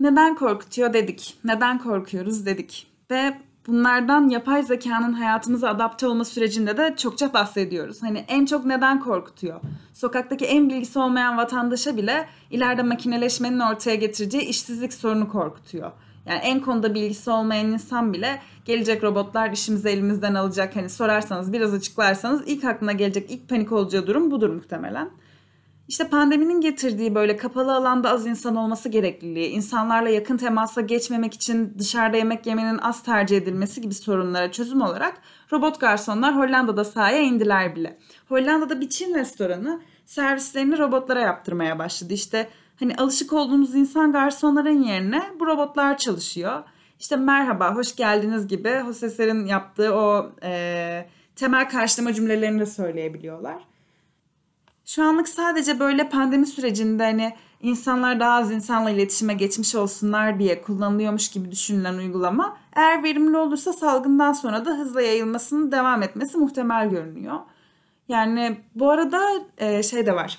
Neden 0.00 0.34
korkutuyor 0.34 0.92
dedik. 0.92 1.38
Neden 1.44 1.78
korkuyoruz 1.78 2.46
dedik. 2.46 2.86
Ve 3.10 3.34
bunlardan 3.66 4.28
yapay 4.28 4.62
zekanın 4.62 5.12
hayatımıza 5.12 5.68
adapte 5.68 6.06
olma 6.06 6.24
sürecinde 6.24 6.76
de 6.76 6.94
çokça 6.96 7.32
bahsediyoruz. 7.32 8.02
Hani 8.02 8.24
en 8.28 8.46
çok 8.46 8.64
neden 8.64 9.00
korkutuyor? 9.00 9.60
Sokaktaki 9.94 10.44
en 10.44 10.68
bilgisi 10.68 10.98
olmayan 10.98 11.36
vatandaşa 11.36 11.96
bile 11.96 12.28
ileride 12.50 12.82
makineleşmenin 12.82 13.60
ortaya 13.60 13.94
getireceği 13.94 14.42
işsizlik 14.42 14.92
sorunu 14.92 15.28
korkutuyor. 15.28 15.92
Yani 16.26 16.38
en 16.38 16.60
konuda 16.60 16.94
bilgisi 16.94 17.30
olmayan 17.30 17.66
insan 17.66 18.12
bile 18.12 18.42
gelecek 18.64 19.04
robotlar 19.04 19.50
işimizi 19.50 19.88
elimizden 19.88 20.34
alacak. 20.34 20.76
Hani 20.76 20.88
sorarsanız 20.88 21.52
biraz 21.52 21.74
açıklarsanız 21.74 22.42
ilk 22.46 22.64
aklına 22.64 22.92
gelecek 22.92 23.30
ilk 23.30 23.48
panik 23.48 23.72
olacağı 23.72 24.06
durum 24.06 24.30
budur 24.30 24.50
muhtemelen. 24.50 25.10
İşte 25.90 26.08
pandeminin 26.08 26.60
getirdiği 26.60 27.14
böyle 27.14 27.36
kapalı 27.36 27.74
alanda 27.74 28.10
az 28.10 28.26
insan 28.26 28.56
olması 28.56 28.88
gerekliliği, 28.88 29.48
insanlarla 29.48 30.08
yakın 30.08 30.36
temasa 30.36 30.80
geçmemek 30.80 31.34
için 31.34 31.74
dışarıda 31.78 32.16
yemek 32.16 32.46
yemenin 32.46 32.78
az 32.78 33.02
tercih 33.02 33.36
edilmesi 33.36 33.80
gibi 33.80 33.94
sorunlara 33.94 34.52
çözüm 34.52 34.82
olarak 34.82 35.14
robot 35.52 35.80
garsonlar 35.80 36.36
Hollanda'da 36.36 36.84
sahaya 36.84 37.20
indiler 37.20 37.76
bile. 37.76 37.98
Hollanda'da 38.28 38.80
bir 38.80 38.88
Çin 38.88 39.14
restoranı 39.14 39.80
servislerini 40.06 40.78
robotlara 40.78 41.20
yaptırmaya 41.20 41.78
başladı. 41.78 42.14
İşte 42.14 42.48
hani 42.80 42.96
alışık 42.96 43.32
olduğumuz 43.32 43.74
insan 43.74 44.12
garsonların 44.12 44.82
yerine 44.82 45.22
bu 45.40 45.46
robotlar 45.46 45.98
çalışıyor. 45.98 46.62
İşte 47.00 47.16
merhaba, 47.16 47.74
hoş 47.74 47.96
geldiniz 47.96 48.48
gibi 48.48 48.70
hosteslerin 48.70 49.46
yaptığı 49.46 49.94
o 49.94 50.32
e, 50.42 51.06
temel 51.36 51.68
karşılama 51.68 52.12
cümlelerini 52.12 52.60
de 52.60 52.66
söyleyebiliyorlar. 52.66 53.69
Şu 54.90 55.04
anlık 55.04 55.28
sadece 55.28 55.80
böyle 55.80 56.08
pandemi 56.08 56.46
sürecinde 56.46 57.04
hani 57.04 57.34
insanlar 57.62 58.20
daha 58.20 58.38
az 58.38 58.52
insanla 58.52 58.90
iletişime 58.90 59.34
geçmiş 59.34 59.74
olsunlar 59.74 60.38
diye 60.38 60.62
kullanılıyormuş 60.62 61.28
gibi 61.28 61.50
düşünülen 61.50 61.94
uygulama 61.94 62.56
eğer 62.72 63.02
verimli 63.02 63.36
olursa 63.36 63.72
salgından 63.72 64.32
sonra 64.32 64.64
da 64.64 64.70
hızla 64.70 65.02
yayılmasının 65.02 65.72
devam 65.72 66.02
etmesi 66.02 66.38
muhtemel 66.38 66.88
görünüyor. 66.88 67.38
Yani 68.08 68.60
bu 68.74 68.90
arada 68.90 69.28
e, 69.58 69.82
şey 69.82 70.06
de 70.06 70.14
var. 70.14 70.38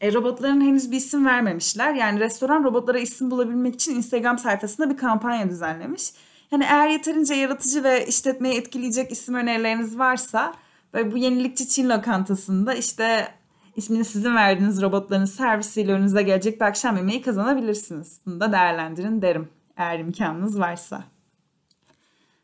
E, 0.00 0.12
robotların 0.12 0.60
henüz 0.60 0.90
bir 0.90 0.96
isim 0.96 1.26
vermemişler. 1.26 1.94
Yani 1.94 2.20
restoran 2.20 2.64
robotlara 2.64 2.98
isim 2.98 3.30
bulabilmek 3.30 3.74
için 3.74 3.94
Instagram 3.94 4.38
sayfasında 4.38 4.90
bir 4.90 4.96
kampanya 4.96 5.50
düzenlemiş. 5.50 6.12
Yani 6.50 6.64
eğer 6.64 6.88
yeterince 6.88 7.34
yaratıcı 7.34 7.84
ve 7.84 8.06
işletmeyi 8.06 8.54
etkileyecek 8.54 9.12
isim 9.12 9.34
önerileriniz 9.34 9.98
varsa 9.98 10.54
ve 10.94 11.12
bu 11.12 11.18
yenilikçi 11.18 11.68
Çin 11.68 11.88
lokantasında 11.88 12.74
işte 12.74 13.28
ismini 13.76 14.04
sizin 14.04 14.36
verdiğiniz 14.36 14.82
robotların 14.82 15.24
servisiyle 15.24 15.92
önünüze 15.92 16.22
gelecek 16.22 16.60
bir 16.60 16.66
akşam 16.66 16.96
yemeği 16.96 17.22
kazanabilirsiniz. 17.22 18.20
Bunu 18.26 18.40
da 18.40 18.52
değerlendirin 18.52 19.22
derim 19.22 19.48
eğer 19.76 19.98
imkanınız 19.98 20.60
varsa. 20.60 21.04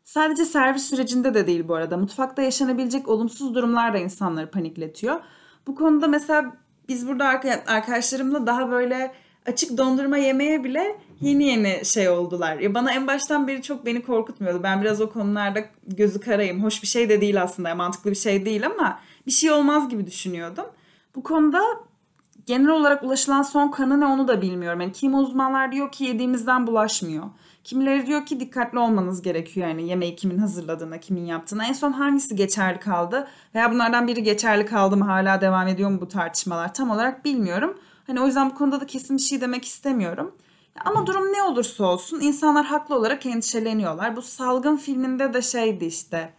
Sadece 0.03 0.45
servis 0.45 0.83
sürecinde 0.83 1.33
de 1.33 1.47
değil 1.47 1.67
bu 1.67 1.75
arada. 1.75 1.97
Mutfakta 1.97 2.41
yaşanabilecek 2.41 3.07
olumsuz 3.07 3.55
durumlar 3.55 3.93
da 3.93 3.97
insanları 3.97 4.51
panikletiyor. 4.51 5.19
Bu 5.67 5.75
konuda 5.75 6.07
mesela 6.07 6.55
biz 6.89 7.07
burada 7.07 7.25
arkadaşlarımla 7.67 8.47
daha 8.47 8.71
böyle 8.71 9.13
açık 9.45 9.77
dondurma 9.77 10.17
yemeye 10.17 10.63
bile 10.63 10.95
yeni 11.21 11.43
yeni 11.43 11.85
şey 11.85 12.09
oldular. 12.09 12.57
Ya 12.57 12.73
bana 12.73 12.91
en 12.91 13.07
baştan 13.07 13.47
beri 13.47 13.61
çok 13.61 13.85
beni 13.85 14.03
korkutmuyordu. 14.03 14.63
Ben 14.63 14.81
biraz 14.81 15.01
o 15.01 15.09
konularda 15.09 15.59
gözü 15.87 16.19
karayım. 16.19 16.63
Hoş 16.63 16.81
bir 16.83 16.87
şey 16.87 17.09
de 17.09 17.21
değil 17.21 17.41
aslında. 17.41 17.75
Mantıklı 17.75 18.11
bir 18.11 18.15
şey 18.15 18.45
değil 18.45 18.65
ama 18.65 18.99
bir 19.27 19.31
şey 19.31 19.51
olmaz 19.51 19.89
gibi 19.89 20.07
düşünüyordum. 20.07 20.65
Bu 21.15 21.23
konuda 21.23 21.61
genel 22.45 22.69
olarak 22.69 23.03
ulaşılan 23.03 23.41
son 23.41 23.71
kanı 23.71 23.99
ne 23.99 24.05
onu 24.05 24.27
da 24.27 24.41
bilmiyorum. 24.41 24.81
Yani 24.81 24.91
kim 24.91 25.15
uzmanlar 25.15 25.71
diyor 25.71 25.91
ki 25.91 26.03
yediğimizden 26.03 26.67
bulaşmıyor. 26.67 27.23
Kimileri 27.63 28.05
diyor 28.05 28.25
ki 28.25 28.39
dikkatli 28.39 28.79
olmanız 28.79 29.21
gerekiyor 29.21 29.67
yani 29.67 29.87
yemeği 29.87 30.15
kimin 30.15 30.37
hazırladığına, 30.37 30.99
kimin 30.99 31.25
yaptığına. 31.25 31.65
En 31.65 31.73
son 31.73 31.91
hangisi 31.91 32.35
geçerli 32.35 32.79
kaldı 32.79 33.27
veya 33.55 33.71
bunlardan 33.71 34.07
biri 34.07 34.23
geçerli 34.23 34.65
kaldı 34.65 34.97
mı 34.97 35.05
hala 35.05 35.41
devam 35.41 35.67
ediyor 35.67 35.89
mu 35.89 36.01
bu 36.01 36.07
tartışmalar 36.07 36.73
tam 36.73 36.89
olarak 36.89 37.25
bilmiyorum. 37.25 37.77
Hani 38.07 38.21
o 38.21 38.25
yüzden 38.25 38.49
bu 38.49 38.55
konuda 38.55 38.81
da 38.81 38.85
kesin 38.85 39.17
bir 39.17 39.21
şey 39.21 39.41
demek 39.41 39.65
istemiyorum. 39.65 40.35
Ama 40.85 41.07
durum 41.07 41.33
ne 41.33 41.43
olursa 41.43 41.85
olsun 41.85 42.19
insanlar 42.19 42.65
haklı 42.65 42.95
olarak 42.95 43.25
endişeleniyorlar. 43.25 44.15
Bu 44.15 44.21
salgın 44.21 44.77
filminde 44.77 45.33
de 45.33 45.41
şeydi 45.41 45.85
işte. 45.85 46.33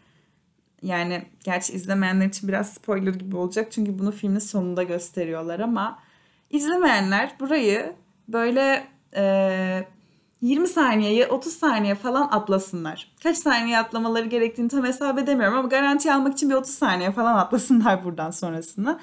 Yani 0.84 1.22
gerçi 1.44 1.72
izlemeyenler 1.72 2.26
için 2.26 2.48
biraz 2.48 2.72
spoiler 2.72 3.14
gibi 3.14 3.36
olacak 3.36 3.72
çünkü 3.72 3.98
bunu 3.98 4.12
filmin 4.12 4.38
sonunda 4.38 4.82
gösteriyorlar 4.82 5.60
ama 5.60 5.98
izlemeyenler 6.50 7.34
burayı 7.40 7.92
böyle 8.28 8.86
e, 9.16 9.84
20 10.40 10.68
saniyeyi 10.68 11.26
30 11.26 11.52
saniye 11.52 11.94
falan 11.94 12.28
atlasınlar. 12.30 13.12
Kaç 13.22 13.36
saniye 13.36 13.78
atlamaları 13.78 14.26
gerektiğini 14.26 14.68
tam 14.68 14.84
hesap 14.84 15.18
edemiyorum 15.18 15.58
ama 15.58 15.68
garanti 15.68 16.12
almak 16.12 16.32
için 16.32 16.50
bir 16.50 16.54
30 16.54 16.74
saniye 16.74 17.12
falan 17.12 17.38
atlasınlar 17.38 18.04
buradan 18.04 18.30
sonrasını. 18.30 19.00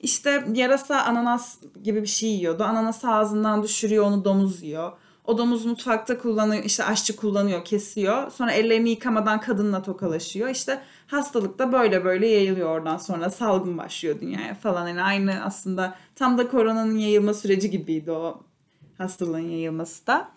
İşte 0.00 0.44
yarasa 0.54 1.02
ananas 1.02 1.58
gibi 1.84 2.02
bir 2.02 2.06
şey 2.06 2.30
yiyordu. 2.30 2.64
Ananası 2.64 3.08
ağzından 3.08 3.62
düşürüyor 3.62 4.04
onu 4.04 4.24
domuz 4.24 4.62
yiyor. 4.62 4.92
O 5.24 5.38
domuz 5.38 5.66
mutfakta 5.66 6.18
kullanıyor 6.18 6.64
işte 6.64 6.84
aşçı 6.84 7.16
kullanıyor 7.16 7.64
kesiyor. 7.64 8.30
Sonra 8.30 8.52
ellerini 8.52 8.90
yıkamadan 8.90 9.40
kadınla 9.40 9.82
tokalaşıyor. 9.82 10.48
İşte 10.48 10.82
hastalık 11.06 11.58
da 11.58 11.72
böyle 11.72 12.04
böyle 12.04 12.26
yayılıyor 12.26 12.68
oradan 12.68 12.96
sonra 12.96 13.30
salgın 13.30 13.78
başlıyor 13.78 14.20
dünyaya 14.20 14.54
falan. 14.54 14.88
Yani 14.88 15.02
aynı 15.02 15.44
aslında 15.44 15.94
tam 16.16 16.38
da 16.38 16.48
koronanın 16.48 16.98
yayılma 16.98 17.34
süreci 17.34 17.70
gibiydi 17.70 18.10
o 18.10 18.42
hastalığın 18.98 19.48
yayılması 19.48 20.06
da. 20.06 20.28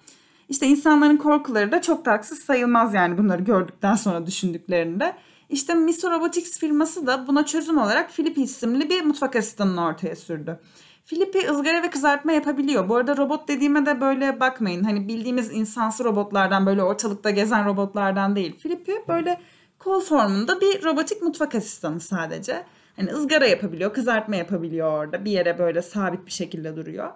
İşte 0.49 0.67
insanların 0.67 1.17
korkuları 1.17 1.71
da 1.71 1.81
çok 1.81 2.05
da 2.05 2.11
haksız 2.11 2.39
sayılmaz 2.39 2.93
yani 2.93 3.17
bunları 3.17 3.41
gördükten 3.41 3.95
sonra 3.95 4.27
düşündüklerinde. 4.27 5.15
İşte 5.49 5.73
Miso 5.73 6.11
Robotics 6.11 6.59
firması 6.59 7.07
da 7.07 7.27
buna 7.27 7.45
çözüm 7.45 7.77
olarak 7.77 8.11
Filipi 8.11 8.41
isimli 8.41 8.89
bir 8.89 9.01
mutfak 9.01 9.35
asistanını 9.35 9.85
ortaya 9.85 10.15
sürdü. 10.15 10.59
Filipi 11.07 11.49
ızgara 11.51 11.83
ve 11.83 11.89
kızartma 11.89 12.31
yapabiliyor. 12.31 12.89
Bu 12.89 12.95
arada 12.95 13.17
robot 13.17 13.47
dediğime 13.47 13.85
de 13.85 14.01
böyle 14.01 14.39
bakmayın. 14.39 14.83
Hani 14.83 15.07
bildiğimiz 15.07 15.51
insansı 15.51 16.03
robotlardan 16.03 16.65
böyle 16.65 16.83
ortalıkta 16.83 17.29
gezen 17.29 17.65
robotlardan 17.65 18.35
değil. 18.35 18.59
Filipi 18.59 18.91
böyle 19.07 19.41
kol 19.79 20.01
formunda 20.01 20.61
bir 20.61 20.83
robotik 20.83 21.21
mutfak 21.21 21.55
asistanı 21.55 21.99
sadece. 21.99 22.63
Hani 22.95 23.11
ızgara 23.11 23.47
yapabiliyor, 23.47 23.93
kızartma 23.93 24.35
yapabiliyor 24.35 24.91
orada. 24.91 25.25
Bir 25.25 25.31
yere 25.31 25.59
böyle 25.59 25.81
sabit 25.81 26.25
bir 26.25 26.31
şekilde 26.31 26.75
duruyor. 26.75 27.11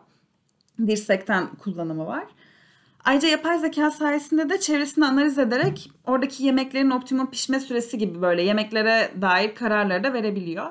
Dirsekten 0.88 1.48
kullanımı 1.55 2.07
var. 2.07 2.24
Ayrıca 3.05 3.27
yapay 3.27 3.60
zeka 3.60 3.91
sayesinde 3.91 4.50
de 4.50 4.60
çevresini 4.60 5.05
analiz 5.05 5.39
ederek 5.39 5.91
oradaki 6.05 6.43
yemeklerin 6.43 6.91
optimum 6.91 7.31
pişme 7.31 7.60
süresi 7.60 7.98
gibi 7.98 8.21
böyle 8.21 8.41
yemeklere 8.41 9.12
dair 9.21 9.55
kararları 9.55 10.03
da 10.03 10.13
verebiliyor. 10.13 10.65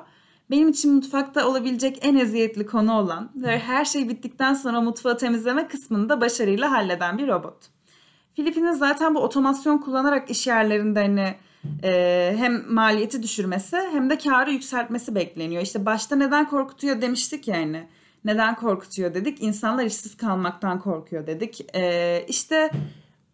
Benim 0.51 0.69
için 0.69 0.93
mutfakta 0.93 1.47
olabilecek 1.47 1.99
en 2.01 2.15
eziyetli 2.15 2.65
konu 2.65 2.93
olan 2.93 3.31
ve 3.35 3.59
her 3.59 3.85
şey 3.85 4.09
bittikten 4.09 4.53
sonra 4.53 4.81
mutfağı 4.81 5.17
temizleme 5.17 5.67
kısmını 5.67 6.09
da 6.09 6.21
başarıyla 6.21 6.71
halleden 6.71 7.17
bir 7.17 7.27
robot. 7.27 7.57
Filipin'in 8.35 8.71
zaten 8.71 9.15
bu 9.15 9.19
otomasyon 9.19 9.77
kullanarak 9.77 10.29
iş 10.29 10.47
yerlerinde 10.47 10.99
hani 10.99 11.35
e, 11.83 12.33
hem 12.37 12.73
maliyeti 12.73 13.23
düşürmesi 13.23 13.77
hem 13.91 14.09
de 14.09 14.17
karı 14.17 14.51
yükseltmesi 14.51 15.15
bekleniyor. 15.15 15.63
İşte 15.63 15.85
başta 15.85 16.15
neden 16.15 16.49
korkutuyor 16.49 17.01
demiştik 17.01 17.47
yani. 17.47 17.87
Neden 18.25 18.55
korkutuyor 18.55 19.13
dedik? 19.13 19.43
İnsanlar 19.43 19.85
işsiz 19.85 20.17
kalmaktan 20.17 20.79
korkuyor 20.79 21.27
dedik. 21.27 21.75
Ee, 21.75 22.25
işte 22.27 22.71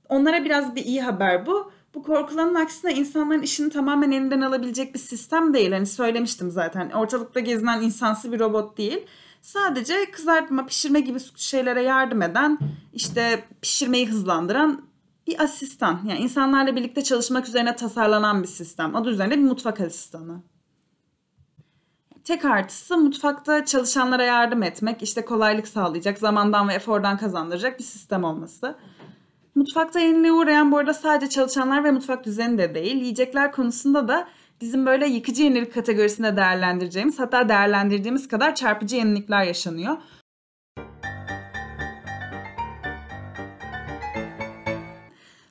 onlara 0.10 0.46
biraz 0.46 0.76
bir 0.76 0.86
iyi 0.86 1.02
haber 1.02 1.46
bu. 1.46 1.72
Bu 1.96 2.04
korkulanın 2.04 2.56
aksine 2.56 2.94
insanların 2.94 3.42
işini 3.42 3.70
tamamen 3.70 4.12
elinden 4.12 4.42
alabilecek 4.42 4.94
bir 4.94 5.00
sistem 5.00 5.54
değil. 5.54 5.72
Hani 5.72 5.86
söylemiştim 5.86 6.52
zaten. 6.52 6.90
Ortalıkta 6.90 7.40
gezinen 7.40 7.82
insansı 7.82 8.32
bir 8.32 8.40
robot 8.40 8.78
değil. 8.78 9.06
Sadece 9.42 10.12
kızartma, 10.12 10.66
pişirme 10.66 11.00
gibi 11.00 11.20
şeylere 11.36 11.82
yardım 11.82 12.22
eden, 12.22 12.60
işte 12.94 13.44
pişirmeyi 13.62 14.10
hızlandıran 14.10 14.82
bir 15.28 15.44
asistan. 15.44 16.02
Yani 16.08 16.20
insanlarla 16.20 16.76
birlikte 16.76 17.04
çalışmak 17.04 17.48
üzerine 17.48 17.76
tasarlanan 17.76 18.44
bir 18.44 18.48
sistem. 18.48 18.96
Adı 18.96 19.10
üzerinde 19.10 19.38
bir 19.38 19.44
mutfak 19.44 19.82
asistanı. 19.82 20.42
Tek 22.24 22.46
artısı 22.46 22.98
mutfakta 22.98 23.66
çalışanlara 23.66 24.24
yardım 24.24 24.64
etmek, 24.64 25.04
işte 25.04 25.26
kolaylık 25.26 25.68
sağlayacak, 25.68 26.18
zamandan 26.18 26.70
ve 26.70 26.74
efordan 26.74 27.18
kazandıracak 27.18 27.80
bir 27.80 27.84
sistem 27.84 28.24
olması. 28.24 28.76
Mutfakta 29.58 30.00
yeniliğe 30.00 30.32
uğrayan 30.32 30.72
bu 30.72 30.78
arada 30.78 30.94
sadece 30.94 31.30
çalışanlar 31.30 31.84
ve 31.84 31.92
mutfak 31.92 32.26
düzeni 32.26 32.58
de 32.58 32.76
değil, 32.76 32.96
yiyecekler 32.96 33.52
konusunda 33.52 34.08
da 34.08 34.28
bizim 34.62 34.86
böyle 34.86 35.08
yıkıcı 35.08 35.44
yenilik 35.44 35.74
kategorisinde 35.74 36.36
değerlendireceğimiz 36.36 37.20
hatta 37.20 37.50
değerlendirdiğimiz 37.50 38.28
kadar 38.28 38.56
çarpıcı 38.56 38.96
yenilikler 38.96 39.44
yaşanıyor. 39.44 39.98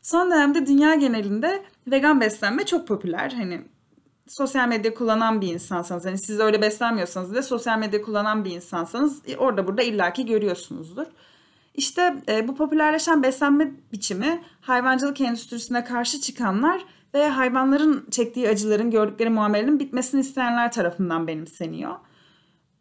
Son 0.03 0.31
dönemde 0.31 0.67
dünya 0.67 0.95
genelinde 0.95 1.63
vegan 1.87 2.21
beslenme 2.21 2.67
çok 2.67 2.89
popüler. 2.89 3.31
Hani 3.31 3.61
sosyal 4.29 4.69
medya 4.69 4.95
kullanan 4.95 5.41
bir 5.41 5.53
insansanız 5.53 6.05
yani 6.05 6.19
siz 6.19 6.41
öyle 6.41 6.63
beslenmiyorsanız 6.63 7.35
da 7.35 7.43
sosyal 7.43 7.79
medya 7.79 8.03
kullanan 8.03 8.45
bir 8.45 8.51
insansanız 8.51 9.23
e, 9.29 9.37
orada 9.37 9.67
burada 9.67 9.83
illaki 9.83 10.27
görüyorsunuzdur. 10.27 11.07
İşte 11.77 12.17
e, 12.29 12.49
bu 12.49 12.55
popülerleşen 12.55 13.23
beslenme 13.23 13.73
biçimi 13.93 14.43
hayvancılık 14.61 15.21
endüstrisine 15.21 15.85
karşı 15.85 16.21
çıkanlar 16.21 16.85
ve 17.15 17.29
hayvanların 17.29 18.07
çektiği 18.11 18.49
acıların, 18.49 18.91
gördükleri 18.91 19.31
muamelenin 19.31 19.81
bitmesini 19.81 20.21
isteyenler 20.21 20.73
tarafından 20.73 21.27
benimseniyor. 21.27 21.95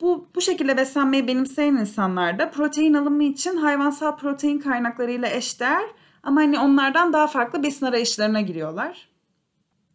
Bu, 0.01 0.29
bu 0.35 0.41
şekilde 0.41 0.77
beslenmeyi 0.77 1.27
benimseyen 1.27 1.75
insanlar 1.75 2.39
da 2.39 2.51
protein 2.51 2.93
alımı 2.93 3.23
için 3.23 3.57
hayvansal 3.57 4.17
protein 4.17 4.59
kaynaklarıyla 4.59 5.29
eşdeğer 5.29 5.85
ama 6.23 6.41
hani 6.41 6.59
onlardan 6.59 7.13
daha 7.13 7.27
farklı 7.27 7.63
besin 7.63 7.85
arayışlarına 7.85 8.41
giriyorlar. 8.41 9.09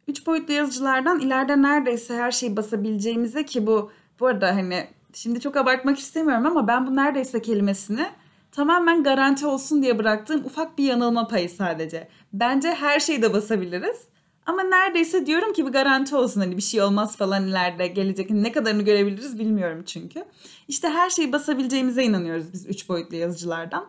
Üç 0.08 0.26
boyutlu 0.26 0.54
yazıcılardan 0.54 1.20
ileride 1.20 1.62
neredeyse 1.62 2.16
her 2.16 2.30
şeyi 2.30 2.56
basabileceğimize 2.56 3.44
ki 3.44 3.66
bu 3.66 3.90
bu 4.20 4.26
arada 4.26 4.48
hani 4.48 4.86
şimdi 5.14 5.40
çok 5.40 5.56
abartmak 5.56 5.98
istemiyorum 5.98 6.46
ama 6.46 6.68
ben 6.68 6.86
bu 6.86 6.96
neredeyse 6.96 7.42
kelimesini 7.42 8.06
tamamen 8.52 9.02
garanti 9.02 9.46
olsun 9.46 9.82
diye 9.82 9.98
bıraktığım 9.98 10.44
ufak 10.44 10.78
bir 10.78 10.84
yanılma 10.84 11.28
payı 11.28 11.50
sadece. 11.50 12.08
Bence 12.32 12.74
her 12.74 13.00
şeyi 13.00 13.22
de 13.22 13.32
basabiliriz. 13.32 14.10
Ama 14.46 14.62
neredeyse 14.62 15.26
diyorum 15.26 15.52
ki 15.52 15.66
bir 15.66 15.72
garanti 15.72 16.16
olsun 16.16 16.40
hani 16.40 16.56
bir 16.56 16.62
şey 16.62 16.82
olmaz 16.82 17.16
falan 17.16 17.46
ileride 17.46 17.86
gelecek. 17.86 18.30
Ne 18.30 18.52
kadarını 18.52 18.82
görebiliriz 18.82 19.38
bilmiyorum 19.38 19.82
çünkü. 19.86 20.24
İşte 20.68 20.88
her 20.88 21.10
şeyi 21.10 21.32
basabileceğimize 21.32 22.04
inanıyoruz 22.04 22.52
biz 22.52 22.66
üç 22.66 22.88
boyutlu 22.88 23.16
yazıcılardan. 23.16 23.86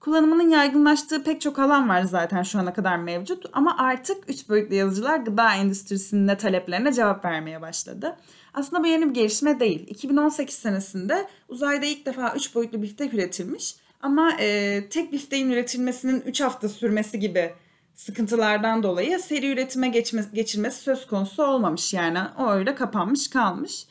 Kullanımının 0.00 0.50
yaygınlaştığı 0.50 1.24
pek 1.24 1.40
çok 1.40 1.58
alan 1.58 1.88
var 1.88 2.02
zaten 2.02 2.42
şu 2.42 2.58
ana 2.58 2.72
kadar 2.72 2.96
mevcut 2.96 3.46
ama 3.52 3.76
artık 3.78 4.30
üç 4.30 4.48
boyutlu 4.48 4.74
yazıcılar 4.74 5.16
gıda 5.18 5.54
endüstrisinin 5.54 6.36
taleplerine 6.36 6.92
cevap 6.92 7.24
vermeye 7.24 7.60
başladı. 7.60 8.16
Aslında 8.54 8.82
bu 8.82 8.86
yeni 8.86 9.08
bir 9.08 9.14
gelişme 9.14 9.60
değil. 9.60 9.88
2018 9.88 10.54
senesinde 10.54 11.26
uzayda 11.48 11.86
ilk 11.86 12.06
defa 12.06 12.32
üç 12.36 12.54
boyutlu 12.54 12.82
biftek 12.82 13.14
üretilmiş 13.14 13.74
ama 14.00 14.32
e, 14.40 14.88
tek 14.88 15.12
bifteğin 15.12 15.50
üretilmesinin 15.50 16.20
3 16.20 16.40
hafta 16.40 16.68
sürmesi 16.68 17.18
gibi 17.18 17.54
sıkıntılardan 17.94 18.82
dolayı 18.82 19.18
seri 19.18 19.52
üretime 19.52 19.88
geçme, 19.88 20.24
geçilmesi 20.34 20.82
söz 20.82 21.06
konusu 21.06 21.42
olmamış 21.44 21.94
yani 21.94 22.18
o 22.38 22.50
öyle 22.50 22.74
kapanmış 22.74 23.30
kalmış. 23.30 23.86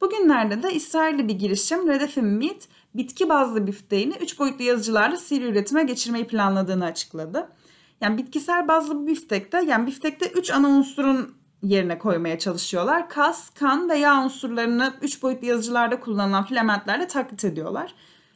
Bugünlerde 0.00 0.62
de 0.62 0.72
İsrail'li 0.74 1.28
bir 1.28 1.34
girişim 1.34 1.88
Redefim 1.88 2.38
Meat 2.38 2.68
bitki 2.94 3.28
bazlı 3.28 3.66
bifteğini 3.66 4.14
3 4.20 4.38
boyutlu 4.38 4.64
yazıcılarla 4.64 5.16
seri 5.16 5.44
üretime 5.44 5.82
geçirmeyi 5.82 6.26
planladığını 6.26 6.84
açıkladı. 6.84 7.48
Yani 8.00 8.18
bitkisel 8.18 8.68
bazlı 8.68 9.06
biftekte 9.06 9.64
yani 9.66 9.86
biftekte 9.86 10.26
3 10.30 10.50
ana 10.50 10.68
unsurun 10.68 11.34
yerine 11.62 11.98
koymaya 11.98 12.38
çalışıyorlar. 12.38 13.08
Kas, 13.08 13.50
kan 13.50 13.88
ve 13.90 13.98
yağ 13.98 14.24
unsurlarını 14.24 14.94
3 15.02 15.22
boyutlu 15.22 15.46
yazıcılarda 15.46 16.00
kullanılan 16.00 16.44
filamentlerle 16.44 17.06
taklit 17.06 17.44
ediyorlar. 17.44 17.94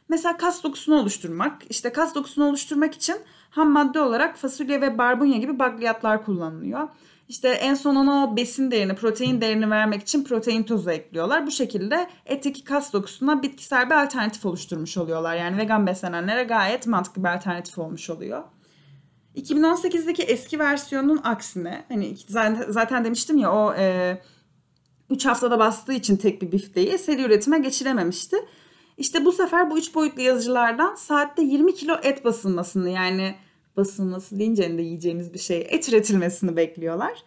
Mesela 0.09 0.37
kas 0.37 0.63
dokusunu 0.63 0.99
oluşturmak, 0.99 1.61
işte 1.69 1.93
kas 1.93 2.15
dokusunu 2.15 2.49
oluşturmak 2.49 2.93
için 2.93 3.15
ham 3.49 3.71
madde 3.71 3.99
olarak 3.99 4.37
fasulye 4.37 4.81
ve 4.81 4.97
barbunya 4.97 5.37
gibi 5.37 5.59
bakliyatlar 5.59 6.25
kullanılıyor. 6.25 6.89
İşte 7.29 7.49
en 7.49 7.73
son 7.73 7.95
ona 7.95 8.23
o 8.23 8.35
besin 8.35 8.71
değerini, 8.71 8.95
protein 8.95 9.41
değerini 9.41 9.69
vermek 9.69 10.01
için 10.01 10.23
protein 10.23 10.63
tozu 10.63 10.91
ekliyorlar. 10.91 11.47
Bu 11.47 11.51
şekilde 11.51 12.09
etteki 12.25 12.63
kas 12.63 12.93
dokusuna 12.93 13.43
bitkisel 13.43 13.89
bir 13.89 14.03
alternatif 14.03 14.45
oluşturmuş 14.45 14.97
oluyorlar. 14.97 15.35
Yani 15.35 15.57
vegan 15.57 15.87
beslenenlere 15.87 16.43
gayet 16.43 16.87
mantıklı 16.87 17.23
bir 17.23 17.29
alternatif 17.29 17.77
olmuş 17.77 18.09
oluyor. 18.09 18.43
2018'deki 19.35 20.23
eski 20.23 20.59
versiyonun 20.59 21.19
aksine 21.23 21.85
hani 21.89 22.15
zaten 22.69 23.05
demiştim 23.05 23.37
ya 23.37 23.53
o 23.53 23.73
e, 23.73 24.17
3 25.09 25.25
haftada 25.25 25.59
bastığı 25.59 25.93
için 25.93 26.17
tek 26.17 26.41
bir 26.41 26.51
bifteyi 26.51 26.97
seri 26.97 27.21
üretime 27.21 27.59
geçirememişti. 27.59 28.37
İşte 28.97 29.25
bu 29.25 29.31
sefer 29.31 29.71
bu 29.71 29.77
üç 29.77 29.95
boyutlu 29.95 30.21
yazıcılardan 30.21 30.95
saatte 30.95 31.43
20 31.43 31.75
kilo 31.75 31.97
et 32.03 32.25
basılmasını 32.25 32.89
yani 32.89 33.35
basılması 33.77 34.39
deyince 34.39 34.77
de 34.77 34.81
yiyeceğimiz 34.81 35.33
bir 35.33 35.39
şey 35.39 35.67
et 35.69 35.89
üretilmesini 35.89 36.55
bekliyorlar. 36.55 37.23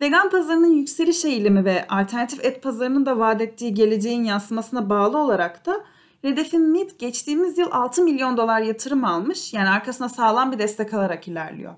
Vegan 0.00 0.30
pazarının 0.30 0.72
yükseliş 0.72 1.24
eğilimi 1.24 1.64
ve 1.64 1.86
alternatif 1.88 2.44
et 2.44 2.62
pazarının 2.62 3.06
da 3.06 3.18
vaat 3.18 3.40
ettiği 3.40 3.74
geleceğin 3.74 4.24
yansımasına 4.24 4.90
bağlı 4.90 5.18
olarak 5.18 5.66
da 5.66 5.84
Redef'in 6.24 6.62
Meat 6.62 6.98
geçtiğimiz 6.98 7.58
yıl 7.58 7.68
6 7.70 8.02
milyon 8.02 8.36
dolar 8.36 8.60
yatırım 8.60 9.04
almış. 9.04 9.52
Yani 9.54 9.68
arkasına 9.68 10.08
sağlam 10.08 10.52
bir 10.52 10.58
destek 10.58 10.94
alarak 10.94 11.28
ilerliyor. 11.28 11.74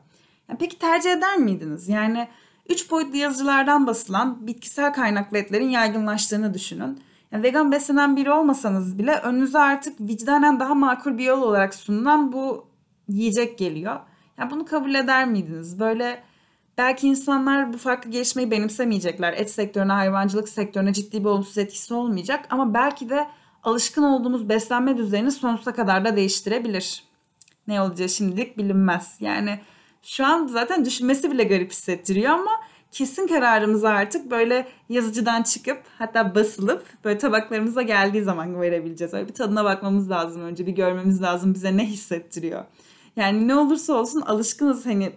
Yani 0.48 0.58
peki 0.58 0.78
tercih 0.78 1.12
eder 1.12 1.36
miydiniz? 1.36 1.88
Yani 1.88 2.28
3 2.68 2.90
boyutlu 2.90 3.16
yazıcılardan 3.16 3.86
basılan 3.86 4.46
bitkisel 4.46 4.92
kaynaklı 4.92 5.38
etlerin 5.38 5.68
yaygınlaştığını 5.68 6.54
düşünün. 6.54 7.00
Vegan 7.42 7.72
beslenen 7.72 8.16
biri 8.16 8.30
olmasanız 8.30 8.98
bile 8.98 9.14
önünüze 9.14 9.58
artık 9.58 10.00
vicdanen 10.00 10.60
daha 10.60 10.74
makul 10.74 11.18
bir 11.18 11.24
yol 11.24 11.42
olarak 11.42 11.74
sunulan 11.74 12.32
bu 12.32 12.66
yiyecek 13.08 13.58
geliyor. 13.58 14.00
Yani 14.38 14.50
bunu 14.50 14.64
kabul 14.64 14.94
eder 14.94 15.26
miydiniz? 15.26 15.80
Böyle 15.80 16.22
belki 16.78 17.08
insanlar 17.08 17.72
bu 17.72 17.78
farklı 17.78 18.10
gelişmeyi 18.10 18.50
benimsemeyecekler. 18.50 19.32
Et 19.32 19.50
sektörüne, 19.50 19.92
hayvancılık 19.92 20.48
sektörüne 20.48 20.92
ciddi 20.92 21.20
bir 21.20 21.28
olumsuz 21.28 21.58
etkisi 21.58 21.94
olmayacak. 21.94 22.46
Ama 22.50 22.74
belki 22.74 23.10
de 23.10 23.28
alışkın 23.62 24.02
olduğumuz 24.02 24.48
beslenme 24.48 24.96
düzenini 24.96 25.30
sonsuza 25.30 25.72
kadar 25.72 26.04
da 26.04 26.16
değiştirebilir. 26.16 27.04
Ne 27.68 27.80
olacağı 27.80 28.08
şimdilik 28.08 28.58
bilinmez. 28.58 29.16
Yani 29.20 29.60
şu 30.02 30.26
an 30.26 30.46
zaten 30.46 30.84
düşünmesi 30.84 31.30
bile 31.30 31.44
garip 31.44 31.70
hissettiriyor 31.70 32.32
ama 32.32 32.50
kesin 32.94 33.26
kararımızı 33.26 33.88
artık 33.88 34.30
böyle 34.30 34.68
yazıcıdan 34.88 35.42
çıkıp 35.42 35.82
hatta 35.98 36.34
basılıp 36.34 36.86
böyle 37.04 37.18
tabaklarımıza 37.18 37.82
geldiği 37.82 38.22
zaman 38.22 38.60
verebileceğiz. 38.60 39.14
Öyle 39.14 39.28
bir 39.28 39.34
tadına 39.34 39.64
bakmamız 39.64 40.10
lazım 40.10 40.42
önce 40.42 40.66
bir 40.66 40.72
görmemiz 40.72 41.22
lazım 41.22 41.54
bize 41.54 41.76
ne 41.76 41.86
hissettiriyor. 41.86 42.64
Yani 43.16 43.48
ne 43.48 43.54
olursa 43.54 43.92
olsun 43.92 44.20
alışkınız 44.20 44.86
hani 44.86 45.12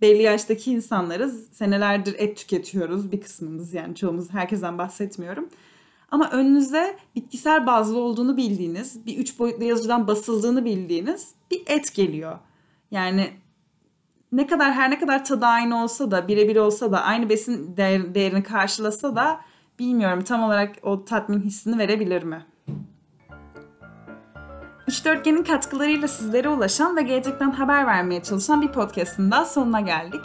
belli 0.00 0.22
yaştaki 0.22 0.72
insanlarız. 0.72 1.48
Senelerdir 1.52 2.14
et 2.18 2.36
tüketiyoruz 2.36 3.12
bir 3.12 3.20
kısmımız 3.20 3.74
yani 3.74 3.94
çoğumuz 3.94 4.30
herkesten 4.30 4.78
bahsetmiyorum. 4.78 5.48
Ama 6.10 6.30
önünüze 6.30 6.96
bitkisel 7.16 7.66
bazlı 7.66 7.98
olduğunu 7.98 8.36
bildiğiniz, 8.36 9.06
bir 9.06 9.18
üç 9.18 9.38
boyutlu 9.38 9.64
yazıcıdan 9.64 10.06
basıldığını 10.06 10.64
bildiğiniz 10.64 11.34
bir 11.50 11.62
et 11.66 11.94
geliyor. 11.94 12.38
Yani 12.90 13.30
ne 14.32 14.46
kadar 14.46 14.72
her 14.72 14.90
ne 14.90 14.98
kadar 14.98 15.24
tadı 15.24 15.46
aynı 15.46 15.82
olsa 15.82 16.10
da 16.10 16.28
birebir 16.28 16.56
olsa 16.56 16.92
da 16.92 17.02
aynı 17.02 17.28
besin 17.28 17.76
değer, 17.76 18.14
değerini 18.14 18.42
karşılasa 18.42 19.16
da 19.16 19.40
bilmiyorum 19.78 20.24
tam 20.24 20.42
olarak 20.42 20.74
o 20.82 21.04
tatmin 21.04 21.40
hissini 21.40 21.78
verebilir 21.78 22.22
mi? 22.22 22.46
Üç 24.88 25.04
Dörtgen'in 25.04 25.42
katkılarıyla 25.42 26.08
sizlere 26.08 26.48
ulaşan 26.48 26.96
ve 26.96 27.02
gelecekten 27.02 27.50
haber 27.50 27.86
vermeye 27.86 28.22
çalışan 28.22 28.62
bir 28.62 28.68
podcastın 28.68 29.30
daha 29.30 29.44
sonuna 29.44 29.80
geldik. 29.80 30.20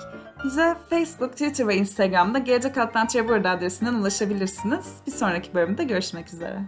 Bize 0.46 0.76
Facebook, 0.90 1.32
Twitter 1.32 1.68
ve 1.68 1.76
Instagram'da 1.76 2.40
Gelecek 2.40 2.78
Atlan 2.78 3.08
adresinden 3.46 3.94
ulaşabilirsiniz. 3.94 4.86
Bir 5.08 5.12
sonraki 5.12 5.54
bölümde 5.54 5.84
görüşmek 5.84 6.34
üzere. 6.34 6.60